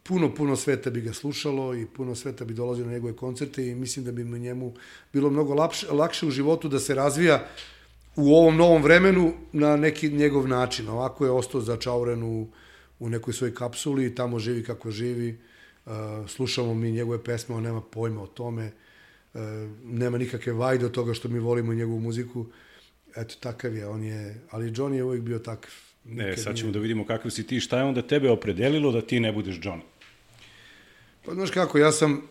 [0.08, 3.74] puno, puno sveta bi ga slušalo i puno sveta bi dolazilo na njegove koncerte i
[3.74, 4.74] mislim da bi mu njemu
[5.12, 7.46] bilo mnogo lakše, lakše u životu da se razvija
[8.16, 10.88] u ovom novom vremenu na neki njegov način.
[10.88, 12.48] Ovako je ostao začauren u,
[12.98, 15.38] u nekoj svojoj kapsuli i tamo živi kako živi.
[15.86, 15.92] Uh,
[16.28, 18.72] slušamo mi njegove pesme, on nema pojma o tome.
[19.34, 19.40] Uh,
[19.84, 22.46] nema nikakve vajde od toga što mi volimo njegovu muziku.
[23.16, 25.70] Eto, takav je, on je, ali Johnny je uvijek bio takav.
[26.04, 29.00] Ne, sad ćemo nije- da vidimo kakav si ti, šta je onda tebe opredelilo da
[29.00, 29.80] ti ne budeš Johnny?
[31.28, 32.22] Pa znaš kako, ja sam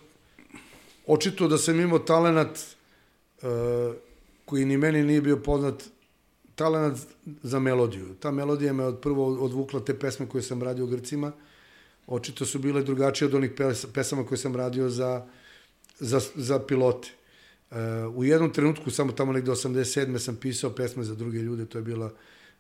[1.08, 2.60] očito da sam imao talenat
[3.41, 3.50] uh,
[4.45, 5.84] koji ni meni nije bio poznat,
[6.56, 6.98] talenat
[7.43, 8.16] za melodiju.
[8.20, 11.32] Ta melodija me od prvo odvukla te pesme koje sam radio u Grcima.
[12.08, 15.26] Očito su bile drugačije od onih pes, pesama koje sam radio za,
[16.00, 17.10] za, za pilote.
[17.72, 17.78] Uh,
[18.16, 20.20] u jednom trenutku, samo tamo negde 87.
[20.20, 22.14] sam pisao pesme za druge ljude, to je bila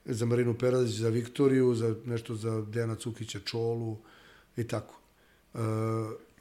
[0.05, 3.97] za Marinu Perazić, za Viktoriju, za nešto za Dejana Cukića, Čolu
[4.57, 4.99] i tako.
[5.53, 5.61] Uh,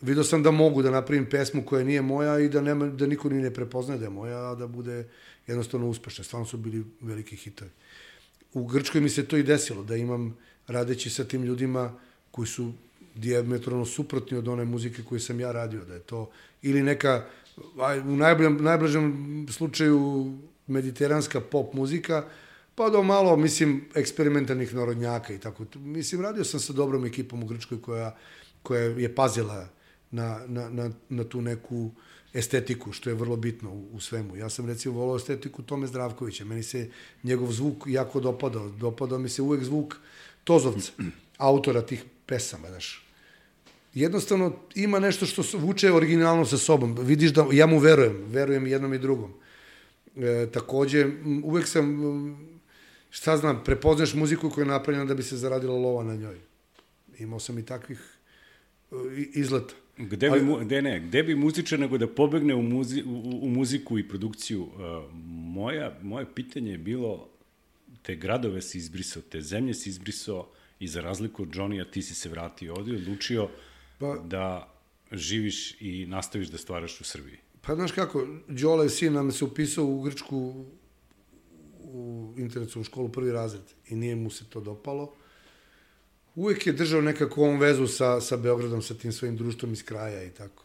[0.01, 3.29] video sam da mogu da napravim pesmu koja nije moja i da, nema, da niko
[3.29, 5.09] ni ne prepoznaje da je moja, a da bude
[5.47, 6.25] jednostavno uspešna.
[6.25, 7.71] Stvarno su bili veliki hitovi.
[8.55, 10.37] U Grčkoj mi se to i desilo, da imam,
[10.67, 11.93] radeći sa tim ljudima
[12.31, 12.73] koji su
[13.15, 16.31] diametralno suprotni od one muzike koju sam ja radio, da je to
[16.63, 17.25] ili neka,
[18.05, 20.33] u najboljem, najblažem slučaju
[20.67, 22.25] mediteranska pop muzika,
[22.75, 25.65] pa do malo, mislim, eksperimentalnih narodnjaka i tako.
[25.75, 28.17] Mislim, radio sam sa dobrom ekipom u Grčkoj koja,
[28.63, 29.69] koja je pazila
[30.17, 31.91] na, na, na, na tu neku
[32.33, 34.37] estetiku, što je vrlo bitno u, u svemu.
[34.37, 36.45] Ja sam recimo volao estetiku Tome Zdravkovića.
[36.45, 36.89] Meni se
[37.23, 38.69] njegov zvuk jako dopadao.
[38.69, 39.97] Dopadao mi se uvek zvuk
[40.45, 40.93] Tozovca,
[41.39, 43.03] autora tih pesama, znaš.
[43.95, 46.97] Jednostavno ima nešto što vuče originalno sa sobom.
[47.01, 49.33] Vidiš da ja mu verujem, verujem jednom i drugom.
[50.17, 51.07] E, takođe,
[51.45, 51.87] uvek sam,
[53.11, 56.37] šta znam, prepoznaš muziku koja je napravljena da bi se zaradila lova na njoj.
[57.19, 58.01] Imao sam i takvih
[58.93, 58.97] e,
[59.35, 59.75] izleta.
[59.99, 63.49] Gde bi, mu, gde ne, gde bi muzičar nego da pobegne u, muzi, u, u
[63.49, 64.63] muziku i produkciju?
[64.63, 64.71] Uh,
[65.55, 67.29] moja, moje pitanje je bilo,
[68.03, 70.49] te gradove si izbrisao, te zemlje si izbrisao
[70.81, 73.49] i za razliku od Johnny-a ti si se vratio ovde i odlučio
[73.99, 74.73] Pa- da
[75.13, 77.39] živiš i nastaviš da stvaraš u Srbiji.
[77.63, 80.65] Pa znaš kako, Đole sin nam se upisao u Grčku
[81.81, 85.13] u internetsku školu prvi razred i nije mu se to dopalo.
[86.37, 90.25] Uvek je držao nekako on vezu sa, sa Beogradom, sa tim svojim društvom iz kraja
[90.25, 90.65] i tako.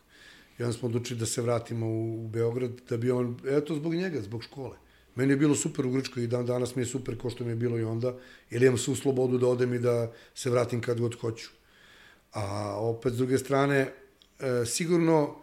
[0.60, 3.96] I onda smo odlučili da se vratimo u, u Beograd, da bi on, eto zbog
[3.96, 4.78] njega, zbog škole.
[5.16, 7.52] Meni je bilo super u Grčkoj i dan danas mi je super ko što mi
[7.52, 8.16] je bilo i onda,
[8.50, 11.50] jer imam svu slobodu da odem i da se vratim kad god hoću.
[12.32, 13.78] A opet, s druge strane,
[14.40, 15.36] e, sigurno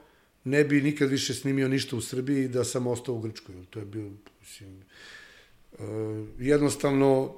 [0.45, 3.55] ne bi nikad više snimio ništa u Srbiji da sam ostao u Grčkoj.
[3.71, 4.11] To je bio,
[4.41, 4.83] mislim,
[5.73, 5.85] e,
[6.39, 7.35] jednostavno,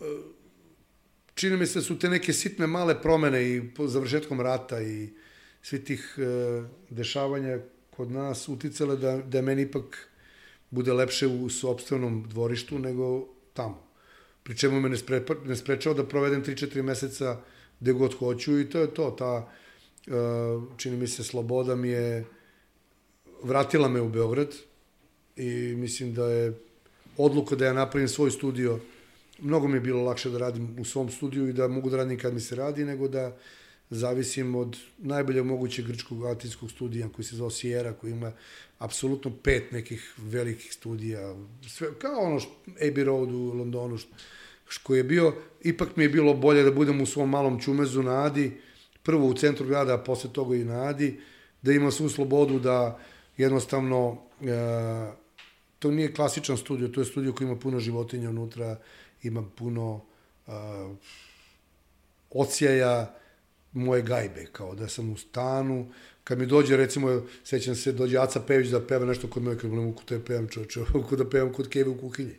[0.00, 0.04] e,
[1.38, 5.08] čini mi se da su te neke sitne male promene i po završetkom rata i
[5.62, 7.58] svi tih e, dešavanja
[7.90, 10.08] kod nas uticale da, da meni ipak
[10.70, 13.86] bude lepše u sobstvenom dvorištu nego tamo.
[14.42, 14.96] Pri čemu me ne,
[15.44, 17.40] ne sprečava da provedem 3-4 meseca
[17.80, 19.10] gde god hoću i to je to.
[19.10, 19.48] Ta,
[20.06, 20.10] e,
[20.76, 22.24] čini mi se, sloboda mi je
[23.42, 24.54] vratila me u Beograd
[25.36, 26.58] i mislim da je
[27.16, 28.80] odluka da ja napravim svoj studio
[29.38, 32.18] mnogo mi je bilo lakše da radim u svom studiju i da mogu da radim
[32.18, 33.36] kad mi se radi, nego da
[33.90, 38.32] zavisim od najbolje mogućeg grčkog atinskog studija koji se zove Sierra, koji ima
[38.78, 41.34] apsolutno pet nekih velikih studija,
[41.68, 44.14] sve, kao ono što, Abbey Road u Londonu, što,
[44.68, 48.24] što je bio, ipak mi je bilo bolje da budem u svom malom čumezu na
[48.24, 48.52] Adi,
[49.02, 51.20] prvo u centru grada, a posle toga i na Adi,
[51.62, 52.98] da imam svu slobodu da
[53.36, 54.46] jednostavno e,
[55.78, 58.76] to nije klasičan studio, to je studio koji ima puno životinja unutra,
[59.22, 60.04] ima puno
[60.46, 60.52] uh,
[62.30, 63.14] odsjaja
[63.72, 65.92] moje gajbe, kao da sam u stanu,
[66.24, 69.70] kad mi dođe, recimo, sećam se, dođe Aca Pević da peva nešto kod mene, kad
[69.70, 72.34] ne mogu da pevam čoče, mogu da pevam kod Keve u kuhinji.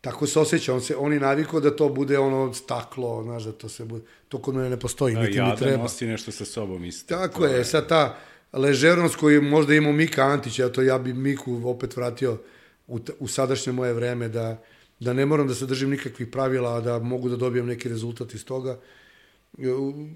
[0.00, 3.52] Tako se osjeća, on se, on je navikao da to bude ono staklo, znaš, da
[3.52, 5.82] to sve bude, to kod mene ne postoji, Da, niti ja mi da treba.
[5.82, 7.16] nosi nešto sa sobom isto.
[7.16, 8.18] Tako To je, sad ta
[8.52, 12.38] ležernost koju možda imao Mika Antić, eto ja bi Miku opet vratio
[12.86, 14.62] u, u sadašnje moje vreme, da,
[15.00, 18.34] da ne moram da se držim nikakvih pravila, a da mogu da dobijem neki rezultat
[18.34, 18.78] iz toga.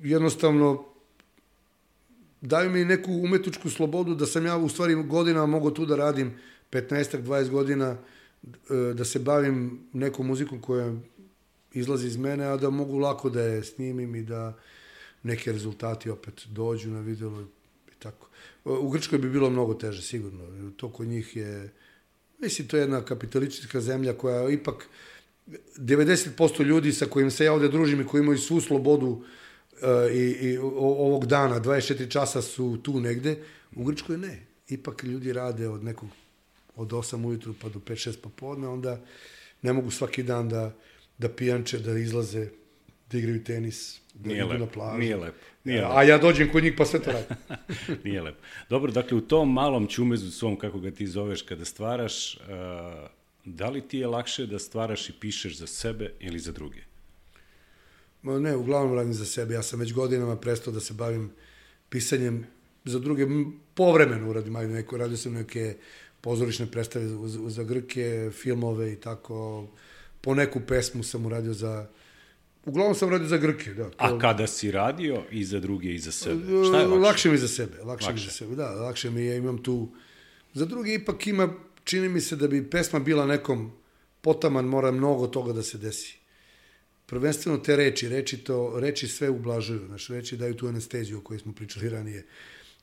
[0.02, 0.84] Jednostavno,
[2.40, 6.34] daju mi neku umetničku slobodu da sam ja u stvari godinama mogu tu da radim
[6.72, 7.96] 15-20 godina,
[8.70, 10.94] e, da se bavim nekom muzikom koja
[11.72, 14.58] izlazi iz mene, a da mogu lako da je snimim i da
[15.22, 17.42] neke rezultati opet dođu na video
[17.88, 18.28] i tako.
[18.64, 20.72] U Grčkoj bi bilo mnogo teže, sigurno.
[20.76, 21.72] To kod njih je,
[22.42, 24.86] mislim, to je jedna kapitalistička zemlja koja ipak
[25.76, 29.24] 90% ljudi sa kojim se ja ovde družim i koji imaju svu slobodu
[30.12, 30.66] i, i o-
[30.98, 33.36] ovog dana, 24 časa su tu negde,
[33.76, 34.38] u Grčkoj ne.
[34.68, 36.08] Ipak ljudi rade od nekog,
[36.76, 39.00] od 8 ujutru pa do 5-6 popodne, onda
[39.62, 40.74] ne mogu svaki dan da,
[41.18, 42.48] da pijanče, da izlaze,
[43.10, 44.98] da igraju tenis, da Nije idu lepo, na plažu.
[44.98, 47.36] nije lepo, nije A ja dođem kod njih pa sve to radim.
[48.04, 48.38] Nije lepo.
[48.70, 52.42] Dobro, dakle, u tom malom čumezu svom, kako ga ti zoveš, kada stvaraš, uh,
[53.44, 56.80] da li ti je lakše da stvaraš i pišeš za sebe ili za druge?
[58.22, 59.54] Ma ne, uglavnom radim za sebe.
[59.54, 61.30] Ja sam već godinama prestao da se bavim
[61.88, 62.46] pisanjem
[62.84, 63.26] za druge.
[63.74, 65.76] Povremeno uradim, ajde, neko, radio sam neke
[66.20, 69.68] pozorišne predstave za, za Grke, filmove i tako.
[70.20, 71.88] Po neku pesmu sam uradio za...
[72.64, 73.90] Uglavnom sam radio za Grke, da.
[73.90, 76.44] To, A kada si radio i za druge i za sebe?
[76.44, 77.00] Šta je lakše?
[77.00, 77.30] lakše?
[77.30, 78.12] Mi za sebe, lakše, lakše.
[78.12, 79.88] mi za sebe, da, lakše mi je, imam tu...
[80.54, 81.48] Za druge ipak ima,
[81.84, 83.72] čini mi se da bi pesma bila nekom
[84.20, 86.18] potaman, mora mnogo toga da se desi.
[87.06, 91.38] Prvenstveno te reči, reči, to, reči sve ublažuju, znaš, reči daju tu anesteziju o kojoj
[91.38, 92.26] smo pričali ranije.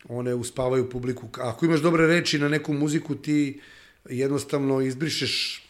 [0.09, 1.29] One uspavaju publiku.
[1.37, 3.59] Ako imaš dobre reči na neku muziku, ti
[4.09, 5.68] jednostavno izbrišeš e,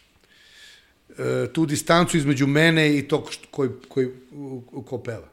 [1.52, 4.08] tu distancu između mene i tog koji, koji,
[4.86, 5.28] ko peva.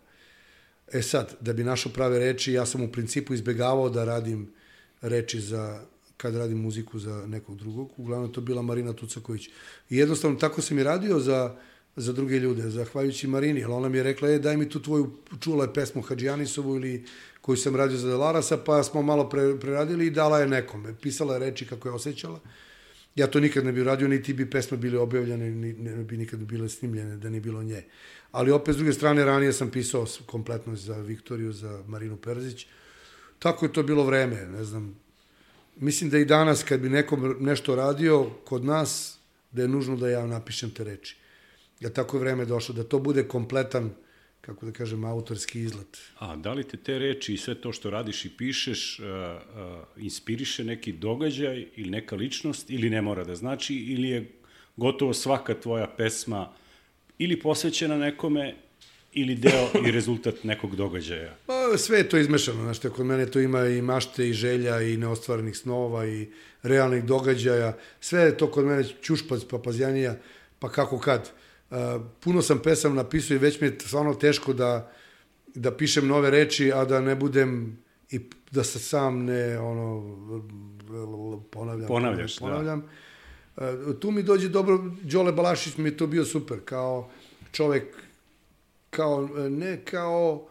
[0.93, 4.49] E sad, da bi našao prave reči, ja sam u principu izbegavao da radim
[5.01, 5.82] reči za
[6.17, 7.91] kad radim muziku za nekog drugog.
[7.97, 9.47] Uglavnom to bila Marina Tucaković.
[9.89, 11.55] I jednostavno tako sam i radio za,
[11.95, 13.59] za druge ljude, zahvaljujući Marini.
[13.59, 17.05] Jer ona mi je rekla, e, daj mi tu tvoju, čula je pesmu Hadžijanisovu ili
[17.41, 20.95] koju sam radio za Delarasa, pa smo malo pre, preradili i dala je nekome.
[21.01, 22.39] Pisala je reči kako je osjećala.
[23.18, 26.39] Ja to nikad ne bi uradio, niti bi pesme bile objavljene, ni, ne bi nikad
[26.39, 27.84] bile snimljene da nije bilo nje.
[28.32, 32.68] Ali opet, s druge strane, ranije sam pisao kompletno za Viktoriju, za Marinu Perzić.
[33.39, 34.99] Tako je to bilo vreme, ne znam.
[35.76, 39.18] Mislim da i danas, kad bi nekom nešto radio kod nas,
[39.51, 41.18] da je nužno da ja napišem te reči.
[41.80, 43.89] Ja tako je vreme došlo, da to bude kompletan,
[44.41, 45.97] kako da kažem, autorski izlet.
[46.19, 50.03] A da li te te reči i sve to što radiš i pišeš uh, uh,
[50.03, 54.31] inspiriše neki događaj ili neka ličnost ili ne mora da znači ili je
[54.77, 56.53] gotovo svaka tvoja pesma
[57.19, 58.55] ili posvećena nekome
[59.13, 61.35] ili deo i rezultat nekog događaja?
[61.45, 64.97] Pa, sve je to izmešano, znaš, kod mene to ima i mašte i želja i
[64.97, 66.27] neostvarenih snova i
[66.63, 70.15] realnih događaja, sve je to kod mene čušpac, papazjanija,
[70.59, 71.21] pa kako kad.
[71.21, 71.47] Uh,
[72.20, 74.91] puno sam pesam napisao i već mi je stvarno teško da,
[75.55, 77.78] da pišem nove reči, a da ne budem
[78.11, 78.20] i
[78.51, 80.18] da se sam ne ono
[81.51, 81.88] ponavljam.
[81.88, 82.39] Ponavljaš, da.
[82.39, 82.84] ponavljam.
[83.57, 83.63] Uh,
[83.99, 87.09] tu mi dođe dobro, Đole Balašić mi je to bio super, kao
[87.51, 87.84] čovek
[88.89, 90.47] kao, ne kao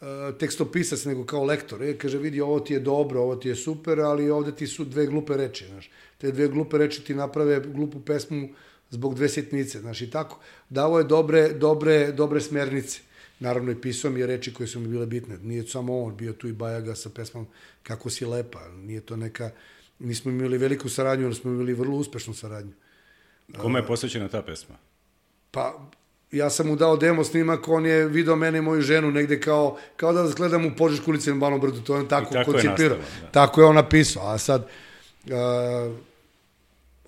[0.00, 0.06] uh,
[0.38, 1.82] tekstopisac, nego kao lektor.
[1.82, 4.84] E, kaže, vidi, ovo ti je dobro, ovo ti je super, ali ovde ti su
[4.84, 5.90] dve glupe reči, znaš.
[6.18, 8.48] Te dve glupe reči ti naprave glupu pesmu
[8.90, 10.38] zbog dve sitnice, znaš, i tako.
[10.68, 13.00] Davo je dobre, dobre, dobre smernice.
[13.40, 15.38] Naravno i pisao mi je reči koje su mi bile bitne.
[15.42, 17.46] Nije samo on, bio tu i Bajaga sa pesmom
[17.82, 18.68] Kako si lepa.
[18.68, 19.50] Nije to neka...
[19.98, 22.72] Nismo imali veliku saradnju, ali smo imali vrlo uspešnu saradnju.
[23.56, 24.74] Kome je posvećena ta pesma?
[25.50, 25.88] Pa,
[26.32, 29.78] ja sam mu dao demo snimak, on je video mene i moju ženu negde kao,
[29.96, 32.50] kao da gledam u Požešku ulici na Balnom brdu, to je on tako, I tako
[32.50, 32.98] je koncipirao.
[32.98, 33.30] nastalo, da.
[33.30, 34.68] Tako je on napisao, a sad,
[35.24, 35.94] uh,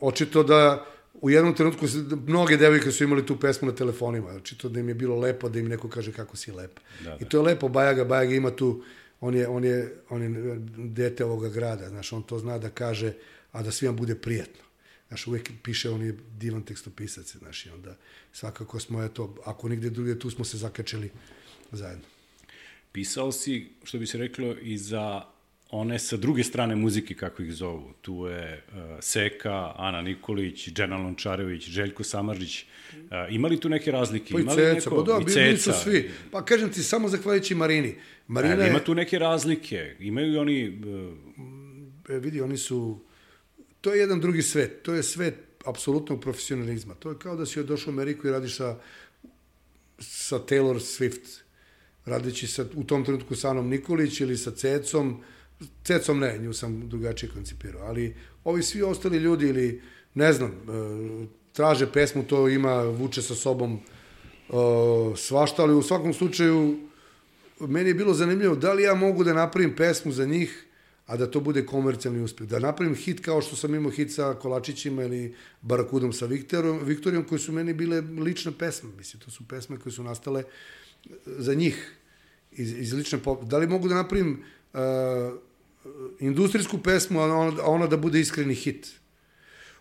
[0.00, 0.86] očito da
[1.20, 4.88] u jednom trenutku se, mnoge devojke su imali tu pesmu na telefonima, očito da im
[4.88, 6.80] je bilo lepo da im neko kaže kako si lepa.
[7.04, 7.16] Da, da.
[7.20, 8.82] I to je lepo, Bajaga, Bajaga ima tu,
[9.20, 13.12] on je, on je, on je dete ovoga grada, znaš, on to zna da kaže,
[13.52, 14.62] a da svima bude prijatno.
[15.08, 17.96] Znaš, uvek piše, on je divan tekstopisac, znaš, i onda
[18.32, 21.10] svakako smo, eto, ako nigde druge, tu smo se zakačili
[21.72, 22.04] zajedno.
[22.92, 25.22] Pisao si, što bi se reklo, i za
[25.70, 27.92] one sa druge strane muzike, kako ih zovu.
[28.00, 32.64] Tu je uh, Seka, Ana Nikolić, Džena Lončarević, Željko Samarđić.
[32.94, 33.00] Uh,
[33.30, 34.34] ima li tu neke razlike?
[34.34, 36.10] Pa i Ceca, pa da, bili su svi.
[36.30, 37.94] Pa kažem ti, samo zahvaljujući Marini.
[38.26, 39.96] Marina E, ima tu neke razlike.
[40.00, 40.68] Imaju i oni...
[40.68, 43.00] Uh, e, vidi, oni su,
[43.80, 46.94] to je jedan drugi svet, to je svet apsolutnog profesionalizma.
[46.94, 48.78] To je kao da si došao u Ameriku i radiš sa,
[49.98, 51.40] sa Taylor Swift,
[52.04, 55.22] radeći sa, u tom trenutku sa Anom Nikolić ili sa Cecom,
[55.84, 59.82] Cecom ne, nju sam drugačije koncipirao, ali ovi svi ostali ljudi ili,
[60.14, 64.52] ne znam, e, traže pesmu, to ima, vuče sa sobom e,
[65.16, 66.78] svašta, ali u svakom slučaju
[67.60, 70.66] meni je bilo zanimljivo da li ja mogu da napravim pesmu za njih,
[71.06, 72.48] a da to bude komercijalni uspeh.
[72.48, 77.24] Da napravim hit kao što sam imao hit sa Kolačićima ili Barakudom sa Viktorijom, Viktorijom
[77.24, 78.90] koji su meni bile lične pesme.
[78.98, 81.96] Mislim, to su pesme koje su nastale e, za njih
[82.52, 83.44] iz, iz lične pop...
[83.44, 84.42] Da li mogu da napravim
[84.72, 84.80] uh,
[86.20, 88.86] industrijsku pesmu, a ona, a ona da bude iskreni hit?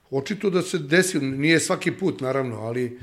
[0.09, 2.99] Očito da se desi, nije svaki put, naravno, ali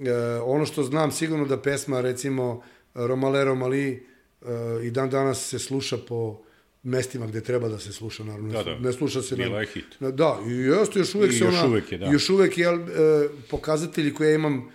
[0.00, 2.62] e, ono što znam sigurno da pesma, recimo,
[2.94, 4.06] Romale Romali,
[4.40, 4.48] uh,
[4.84, 6.40] i dan danas se sluša po
[6.82, 8.52] mestima gde treba da se sluša, naravno.
[8.52, 8.78] Da, da.
[8.78, 9.84] Ne sluša se Bila na, je hit.
[10.00, 11.66] na- Da, i jeste, još uvek I se još ona...
[11.66, 12.06] uvek je, da.
[12.06, 12.88] Još uvek je, jel, e,
[13.50, 14.68] pokazatelji koje ja imam,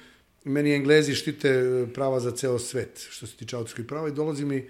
[0.44, 4.46] meni Englezi štite e, prava za ceo svet, što se tiče autorskih prava, i dolazi
[4.46, 4.70] mi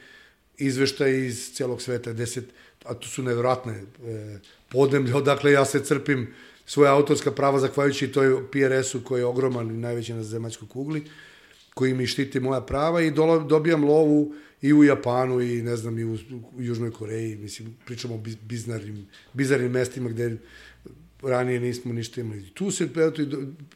[0.58, 2.46] izveštaj iz celog sveta, deset,
[2.86, 6.34] a to su nevjerojatne e, podnemlje, odakle ja se crpim
[6.66, 11.04] svoje autorska prava, zahvaljujući toj PRS-u koji je ogroman i najveći na zemaljskoj kugli,
[11.74, 16.00] koji mi štiti moja prava i dola, dobijam lovu i u Japanu i ne znam
[16.00, 16.14] i u,
[16.56, 18.38] u Južnoj Koreji, mislim, pričamo o biz-
[19.34, 20.38] bizarnim, mestima gde
[21.22, 22.50] ranije nismo ništa imali.
[22.54, 23.22] Tu se eto,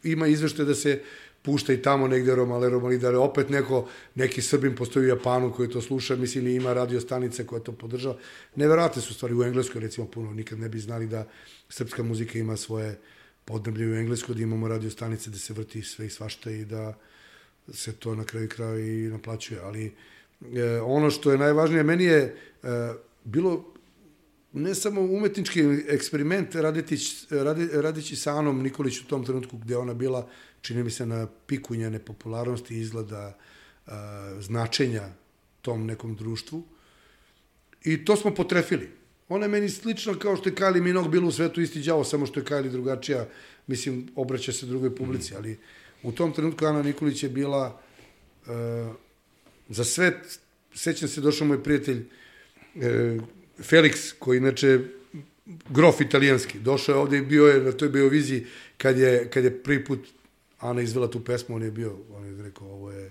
[0.02, 1.02] ima izvešte da se
[1.42, 5.70] pušta i tamo negde Romale Romali, da opet neko, neki Srbin postoji u Japanu koji
[5.70, 8.16] to sluša, mislim i ima radio stanice koja to podržava.
[8.56, 11.26] Neverovatne su stvari u Engleskoj, recimo puno, nikad ne bi znali da
[11.68, 12.98] srpska muzika ima svoje
[13.44, 16.94] podneblje u Engleskoj, da imamo radio stanice da se vrti sve i svašta i da
[17.72, 19.92] se to na kraju kraja i naplaćuje, ali
[20.54, 23.64] e, ono što je najvažnije, meni je e, bilo
[24.52, 27.30] ne samo umetnički eksperiment raditić,
[27.72, 30.28] radi, sa Anom Nikolić u tom trenutku gde ona bila,
[30.60, 33.36] čini mi se, na piku njene popularnosti izgleda
[33.86, 33.90] e,
[34.40, 35.08] značenja
[35.62, 36.64] tom nekom društvu.
[37.84, 38.90] I to smo potrefili.
[39.28, 42.26] Ona je meni slična kao što je Kylie Minogue bila u svetu isti đavo, samo
[42.26, 43.26] što je Kylie drugačija,
[43.66, 45.58] mislim, obraća se drugoj publici, ali
[46.02, 47.80] u tom trenutku Ana Nikolić je bila
[48.46, 48.50] e,
[49.68, 50.20] za sve,
[50.74, 52.04] sećam se, došao moj prijatelj
[52.74, 53.18] e,
[53.58, 54.78] Felix, koji inače
[55.68, 58.46] grof italijanski, došao je ovde i bio je na toj bioviziji
[58.76, 60.08] kad je, kad je prvi put
[60.60, 63.10] Ana izvela tu pesmu, on je bio, on je rekao, ovo je,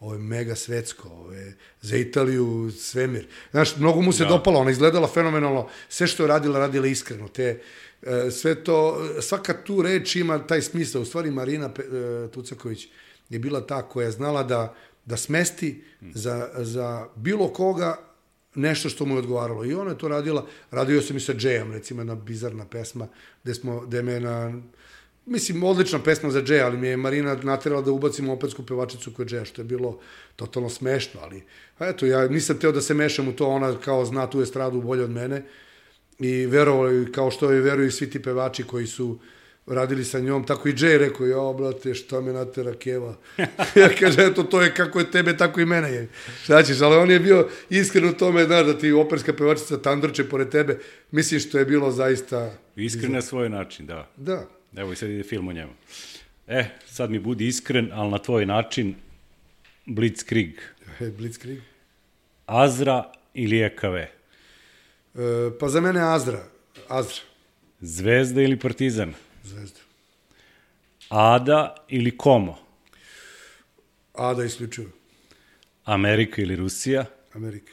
[0.00, 3.26] ovo je mega svetsko, ovo je za Italiju svemir.
[3.50, 4.28] Znaš, mnogo mu se Da.
[4.28, 7.60] dopalo, ona izgledala fenomenalno, sve što je radila, radila iskreno, te,
[8.02, 11.82] e, sve to, svaka tu reč ima taj smisao, u stvari Marina e,
[12.28, 12.88] Tucaković
[13.28, 14.74] je bila ta koja je znala da,
[15.06, 15.84] da smesti
[16.14, 17.96] za, za bilo koga
[18.54, 19.64] nešto što mu je odgovaralo.
[19.64, 23.08] I ona je to radila, radio sam i sa Jayem, recimo jedna bizarna pesma,
[23.44, 24.60] gde, smo, gde me na,
[25.26, 29.28] mislim, odlična pesma za Jay, ali mi je Marina naterala da ubacim opetsku pevačicu kod
[29.28, 29.98] Jaya, što je bilo
[30.36, 31.42] totalno smešno, ali
[31.80, 35.04] eto, ja nisam teo da se mešam u to, ona kao zna tu estradu bolje
[35.04, 35.42] od mene
[36.18, 39.18] i verovao, kao što je veruju svi ti pevači koji su
[39.66, 43.16] radili sa njom, tako i Jay rekao, ja, brate, šta me natera keva.
[43.82, 46.08] ja kaže, eto, to je kako je tebe, tako i mene je.
[46.42, 50.28] Šta ćeš, ali on je bio iskren u tome, znaš, da ti operska pevačica tandrče
[50.28, 50.78] pored tebe,
[51.10, 52.54] mislim što je bilo zaista...
[52.76, 54.10] Iskren na svoj način, da.
[54.16, 55.72] Da, Evo i sad ide film o njemu.
[56.48, 58.94] E, sad mi budi iskren, ali na tvoj način,
[59.86, 60.54] Blitzkrieg.
[61.00, 61.58] e, Blitzkrieg.
[62.46, 63.96] Azra ili EKV?
[63.96, 64.08] E,
[65.60, 66.44] pa za mene Azra,
[66.88, 67.20] Azra,
[67.80, 69.14] Zvezda ili Partizan?
[69.44, 69.80] zvezda.
[71.08, 72.58] Ada ili Komo?
[74.14, 74.88] Ada isključivo,
[75.84, 77.04] Amerika ili Rusija?
[77.34, 77.72] Amerika.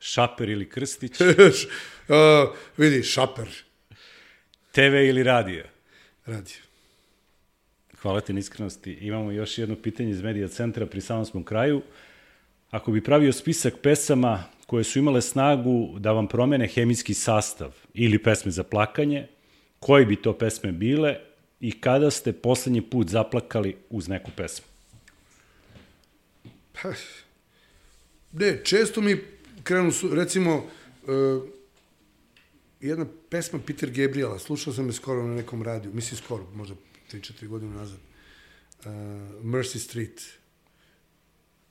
[0.00, 1.20] Šaper ili Krstić?
[1.20, 3.48] uh, vidi, šaper,
[4.72, 5.64] TV ili radio?
[6.26, 6.52] Radi.
[8.02, 8.92] Hvala ti na iskrenosti.
[8.92, 11.82] Imamo još jedno pitanje iz Medija centra, pri samom smo kraju.
[12.70, 18.18] Ako bi pravio spisak pesama koje su imale snagu da vam promene hemijski sastav ili
[18.18, 19.26] pesme za plakanje,
[19.80, 21.16] koji bi to pesme bile
[21.60, 24.66] i kada ste poslednji put zaplakali uz neku pesmu?
[26.82, 26.88] Pa,
[28.32, 29.20] ne, često mi
[29.62, 31.42] krenu, recimo, uh,
[32.82, 36.74] jedna pesma Peter Gabriela, slušao sam je skoro na nekom radiju, mislim skoro, možda
[37.12, 38.86] 3-4 godine nazad, uh,
[39.42, 40.22] Mercy Street,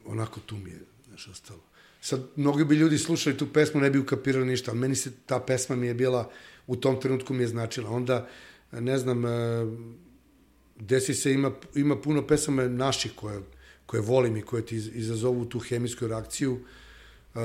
[0.06, 1.60] onako tu mi je, znaš, ostalo.
[2.02, 5.40] Sad, mnogi bi ljudi slušali tu pesmu, ne bi ukapirali ništa, ali meni se ta
[5.40, 6.32] pesma mi je bila,
[6.68, 7.90] u tom trenutku mi je značila.
[7.90, 8.28] Onda,
[8.72, 9.32] ne znam, uh,
[10.80, 13.42] desi se, ima, ima puno pesama naših koje,
[13.86, 16.60] koje volim i koje ti iz- izazovu tu hemijsku reakciju.
[17.34, 17.42] Uh,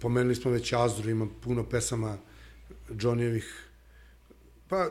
[0.00, 2.18] pomenuli smo već Azru, ima puno pesama
[2.90, 3.44] Johnnyevih.
[4.68, 4.90] Pa,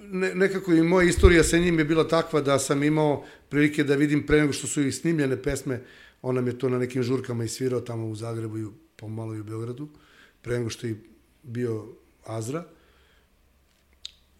[0.00, 3.94] ne, nekako i moja istorija sa njim je bila takva da sam imao prilike da
[3.94, 5.80] vidim pre nego što su i snimljene pesme,
[6.22, 9.40] on nam je to na nekim žurkama i svirao tamo u Zagrebu i pomalo i
[9.40, 9.88] u Beogradu,
[10.42, 11.00] pre nego što je
[11.42, 11.86] bio
[12.24, 12.64] Azra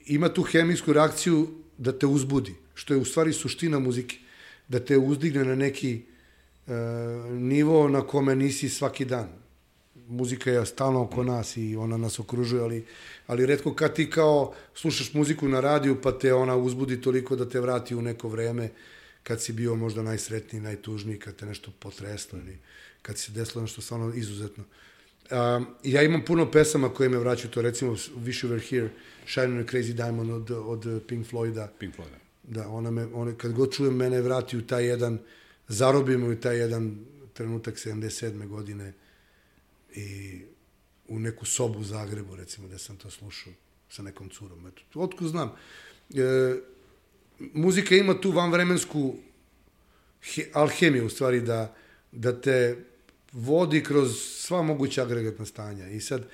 [0.08, 1.48] ima tu hemijsku reakciju
[1.78, 4.16] da te uzbudi, što je u stvari suština muzike,
[4.68, 6.02] da te uzdigne na neki
[6.66, 6.72] e,
[7.30, 9.28] nivo na kome nisi svaki dan.
[10.08, 12.84] Muzika je stalno oko nas i ona nas okružuje, ali,
[13.26, 17.48] ali redko kad ti kao slušaš muziku na radiju pa te ona uzbudi toliko da
[17.48, 18.68] te vrati u neko vreme
[19.22, 22.58] kad si bio možda najsretniji, najtužniji, kad te nešto potreslo ili
[23.02, 24.64] kad se desilo nešto stvarno izuzetno.
[25.30, 28.90] Um, ja imam puno pesama koje me vraćaju to, recimo Wish You Were Here,
[29.26, 31.68] Shine on a Crazy Diamond od, od Pink Floyda.
[31.78, 32.28] Pink Floyd.
[32.42, 35.18] Da, ona me, ona, kad god čujem, mene vrati u taj jedan,
[35.68, 38.46] zarobi me u taj jedan, trenutak 77.
[38.46, 38.92] godine
[39.98, 40.42] i
[41.08, 43.52] u neku sobu u Zagrebu, recimo, da sam to slušao
[43.90, 44.66] sa nekom curom.
[44.66, 45.52] Eto, otko znam.
[46.14, 46.54] E,
[47.38, 49.14] muzika ima tu vanvremensku
[50.22, 51.74] he, alhemiju, u stvari, da,
[52.12, 52.84] da te
[53.32, 55.88] vodi kroz sva moguća agregatna stanja.
[55.88, 56.26] I sad, e,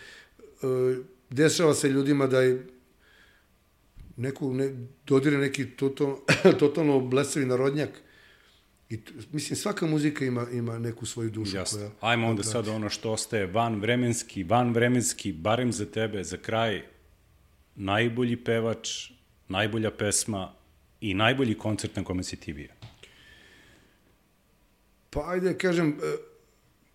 [1.30, 2.66] dešava se ljudima da je
[4.16, 6.18] neku, ne, dodire neki totalno,
[6.60, 7.90] totalno blesavi narodnjak,
[8.90, 8.98] I,
[9.32, 11.56] mislim, svaka muzika ima, ima neku svoju dušu.
[11.56, 11.78] Jasno.
[11.78, 16.36] Koja, Ajmo onda sad ono što ostaje van vremenski, van vremenski, barem za tebe, za
[16.36, 16.82] kraj,
[17.74, 19.10] najbolji pevač,
[19.48, 20.54] najbolja pesma
[21.00, 22.68] i najbolji koncert na kome si ti bio.
[25.10, 26.16] Pa ajde kažem, e,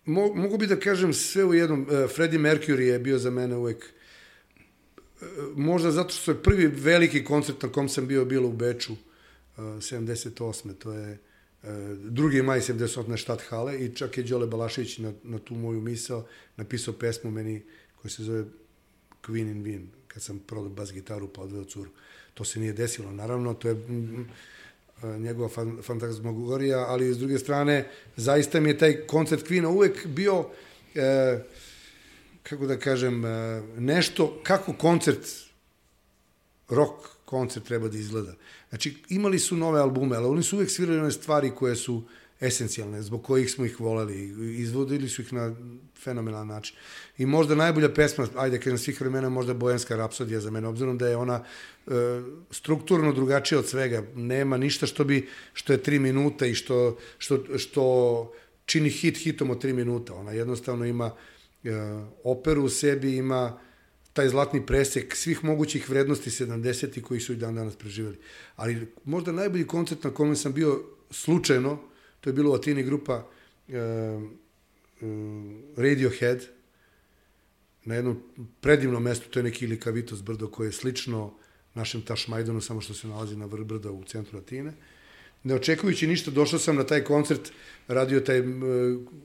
[0.04, 1.86] mo, mogu bi da kažem sve u jednom.
[1.90, 5.24] E, Freddie Mercury je bio za mene uvek e,
[5.56, 8.96] možda zato što je prvi veliki koncert na kom sam bio bilo u Beču
[9.56, 10.74] 78.
[10.74, 11.18] To je
[11.62, 12.42] 2.
[12.42, 13.16] maj 78.
[13.16, 17.62] štat hale i čak je Đole Balašević na, na tu moju misao napisao pesmu meni
[18.02, 18.44] koja se zove
[19.26, 21.90] Queen in Wien, kad sam prodao bas gitaru pa odveo curu.
[22.34, 24.28] To se nije desilo, naravno, to je mm,
[25.02, 25.48] njegova
[25.82, 26.00] fan,
[26.86, 30.46] ali s druge strane, zaista mi je taj koncert Queen uvek bio,
[30.94, 31.38] e,
[32.42, 35.26] kako da kažem, e, nešto, kako koncert,
[36.68, 38.34] rock koncert treba da izgleda.
[38.70, 42.02] Znači, imali su nove albume, ali oni su uvek svirali one stvari koje su
[42.40, 44.34] esencijalne, zbog kojih smo ih voleli.
[44.58, 45.54] Izvodili su ih na
[46.02, 46.76] fenomenalan način.
[47.18, 51.08] I možda najbolja pesma, ajde kažem svih vremena, možda Bojanska rapsodija za mene, obzirom da
[51.08, 51.44] je ona
[51.86, 51.90] e,
[52.50, 54.02] strukturno drugačija od svega.
[54.14, 58.32] Nema ništa što bi što je tri minuta i što, što, što
[58.64, 60.14] čini hit hitom od tri minuta.
[60.14, 61.10] Ona jednostavno ima
[61.64, 61.70] e,
[62.24, 63.58] operu u sebi, ima
[64.20, 67.00] taj zlatni presek svih mogućih vrednosti 70.
[67.02, 68.18] koji su i dan danas preživeli.
[68.56, 71.78] Ali možda najbolji koncert na kome sam bio slučajno,
[72.20, 73.16] to je bilo u Atini grupa
[73.68, 75.08] uh, uh,
[75.76, 76.44] Radiohead,
[77.84, 78.22] na jednom
[78.60, 81.32] predivnom mestu, to je neki Likavitos brdo koje je slično
[81.74, 84.72] našem Tašmajdanu, samo što se nalazi na vrh brda u centru Atine.
[85.42, 87.52] Ne očekujući ništa, došao sam na taj koncert,
[87.88, 88.46] radio taj uh,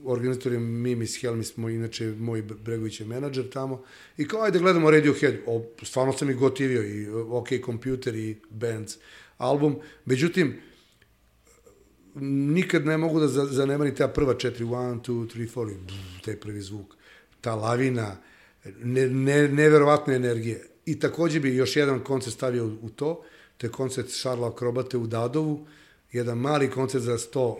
[0.04, 3.82] organizator je Mimis Helmis, moj, inače moj Bregović je menadžer tamo,
[4.16, 8.96] i kao ajde gledamo Radiohead, o, stvarno sam ih gotivio, i OK Computer i Bands
[9.38, 10.60] album, međutim,
[12.54, 15.74] nikad ne mogu da zanemani ta prva četiri, one, two, three, four, i
[16.24, 16.94] taj prvi zvuk,
[17.40, 18.16] ta lavina,
[18.82, 20.66] ne, ne, neverovatne energije.
[20.86, 23.22] I takođe bi još jedan koncert stavio u to,
[23.56, 25.66] to je koncert Šarla Akrobate u Dadovu,
[26.16, 27.56] jedan mali koncert za 100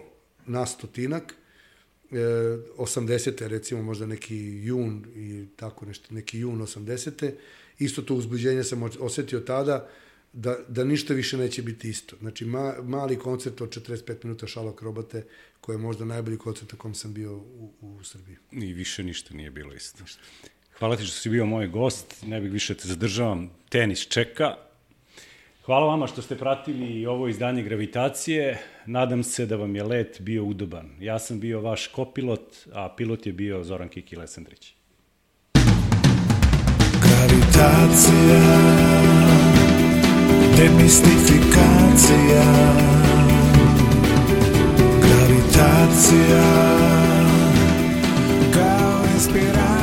[0.46, 1.34] na stotinak,
[2.10, 2.16] e,
[2.76, 3.48] 80.
[3.48, 7.30] recimo možda neki jun i tako nešto, neki jun 80.
[7.78, 9.88] Isto to uzbuđenje sam osetio tada,
[10.32, 12.16] da, da ništa više neće biti isto.
[12.20, 15.24] Znači, ma, mali koncert od 45 minuta šalo akrobate,
[15.60, 18.36] koji je možda najbolji koncert na kom sam bio u, u Srbiji.
[18.52, 20.02] I više ništa nije bilo isto.
[20.02, 20.20] Ništa.
[20.78, 24.56] Hvala ti što si bio moj gost, ne bih više te zadržavam, tenis čeka.
[25.66, 28.58] Hvala vama što ste pratili ovo izdanje Gravitacije.
[28.86, 30.90] Nadam se da vam je let bio udoban.
[31.00, 34.74] Ja sam bio vaš kopilot, a pilot je bio Zoran Kiki Lesandrić.
[37.02, 38.40] Gravitacija
[40.56, 42.44] Demistifikacija
[45.00, 46.42] Gravitacija
[48.54, 49.75] Kao inspiracija